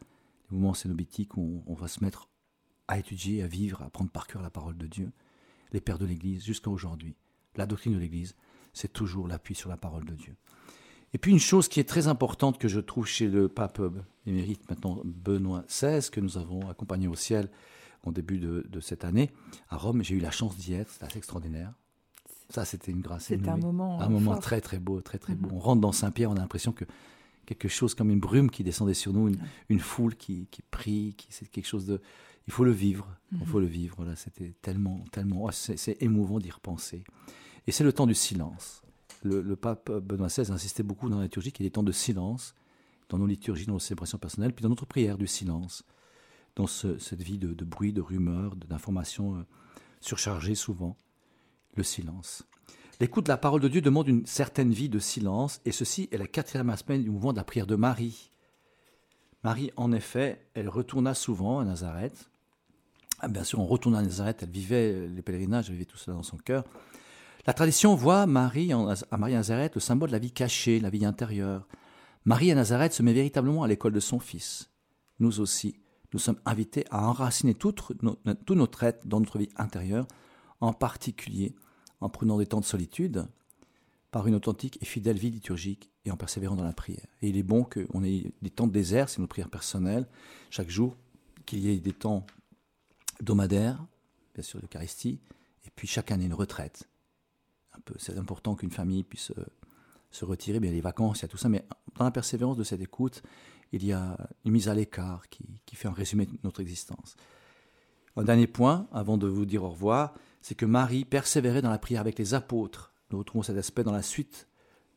[0.51, 2.29] le mouvement cénobétique où on, va se mettre
[2.87, 5.11] à étudier, à vivre, à apprendre par cœur la parole de Dieu.
[5.73, 7.15] Les pères de l'Église jusqu'à aujourd'hui.
[7.57, 8.35] La doctrine de l'Église,
[8.73, 10.37] c'est toujours l'appui sur la parole de Dieu.
[11.13, 13.81] Et puis une chose qui est très importante que je trouve chez le pape
[14.27, 17.49] émérite maintenant Benoît XVI, que nous avons accompagné au ciel
[18.05, 19.31] au début de, de cette année
[19.69, 21.73] à Rome, j'ai eu la chance d'y être, c'était assez extraordinaire.
[22.51, 24.41] Ça, c'était une grâce C'est un moment, un moment fort.
[24.43, 25.49] très très beau, très très beau.
[25.49, 25.55] Mhm.
[25.55, 26.85] On rentre dans Saint-Pierre, on a l'impression que
[27.47, 29.39] quelque chose comme une brume qui descendait sur nous, une,
[29.69, 32.01] une foule qui, qui prie, qui c'est quelque chose de.
[32.47, 33.95] Il faut le vivre, il faut le vivre.
[33.99, 35.45] Voilà, c'était tellement, tellement.
[35.45, 37.05] oh, c'est, émouvant d'y repenser.
[37.67, 38.81] Et c'est le temps du silence.
[39.23, 42.55] Le, le pape Benoît XVI insistait beaucoup dans la liturgie qu'il des temps de silence,
[43.11, 45.83] dans nos liturgies, dans nos célébrations personnelles, puis dans notre prière du silence,
[46.57, 49.43] dans ce- cette vie de, de bruit, de rumeurs, de- d'informations euh,
[50.01, 50.97] surchargées souvent,
[51.79, 52.45] le silence.
[53.01, 56.19] L'écoute de la parole de Dieu demande une certaine vie de silence, et ceci est
[56.19, 58.31] la quatrième aspect du mouvement de la prière de Marie.
[59.45, 62.29] Marie, en effet, elle retourna souvent à Nazareth.
[63.21, 66.17] Ah, bien sûr, on retourne à Nazareth, elle vivait les pèlerinages, elle vivait tout cela
[66.17, 66.65] dans son cœur.
[67.47, 70.91] La tradition voit Marie à Marie à Nazareth le symbole de la vie cachée, la
[70.91, 71.67] vie intérieure.
[72.25, 74.71] Marie à Nazareth se met véritablement à l'école de son fils.
[75.21, 75.81] Nous aussi,
[76.13, 77.57] nous sommes invités à enraciner
[78.03, 80.07] no- tout notre être dans notre vie intérieure,
[80.61, 81.55] en particulier
[82.01, 83.27] en prenant des temps de solitude,
[84.11, 87.07] par une authentique et fidèle vie liturgique et en persévérant dans la prière.
[87.21, 90.07] Et il est bon qu'on ait des temps de désert, c'est notre prière personnelle,
[90.51, 90.97] chaque jour,
[91.45, 92.27] qu'il y ait des temps
[93.21, 93.85] hebdomadaires,
[94.35, 95.21] bien sûr l'Eucharistie,
[95.67, 96.89] et puis chaque année une retraite.
[97.75, 99.45] Un c'est important qu'une famille puisse euh,
[100.11, 101.65] se retirer, bien les vacances, il y a tout ça, mais
[101.97, 103.23] dans la persévérance de cette écoute,
[103.73, 107.17] il y a une mise à l'écart qui, qui fait un résumé de notre existence.
[108.17, 110.15] Un dernier point, avant de vous dire au revoir,
[110.49, 112.95] c'est que Marie persévérait dans la prière avec les apôtres.
[113.11, 114.49] Nous retrouvons cet aspect dans la suite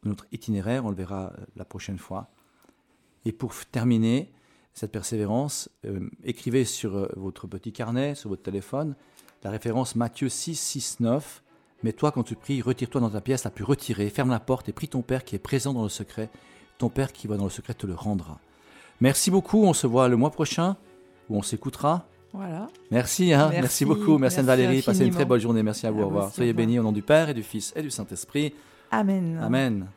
[0.02, 2.30] de notre itinéraire, on le verra euh, la prochaine fois.
[3.26, 4.32] Et pour terminer
[4.74, 8.96] cette persévérance, euh, écrivez sur euh, votre petit carnet, sur votre téléphone,
[9.44, 11.44] la référence Matthieu 6, 6, 9.
[11.84, 14.70] Mais toi, quand tu pries, retire-toi dans ta pièce la plus retirée, ferme la porte
[14.70, 16.30] et prie ton Père qui est présent dans le secret.
[16.78, 18.40] Ton Père qui va dans le secret te le rendra.
[19.02, 20.78] Merci beaucoup, on se voit le mois prochain,
[21.30, 22.08] où on s'écoutera.
[22.34, 22.68] Voilà.
[22.92, 24.18] Merci, hein, merci, Merci, beaucoup.
[24.18, 24.82] Merci, merci Anne-Valérie.
[24.82, 25.64] Passez une très bonne journée.
[25.64, 26.02] Merci à vous.
[26.02, 26.34] À Au revoir.
[26.34, 28.54] Soyez bénis au nom du Père et du Fils et du Saint-Esprit.
[28.92, 29.40] Amen.
[29.42, 29.88] Amen.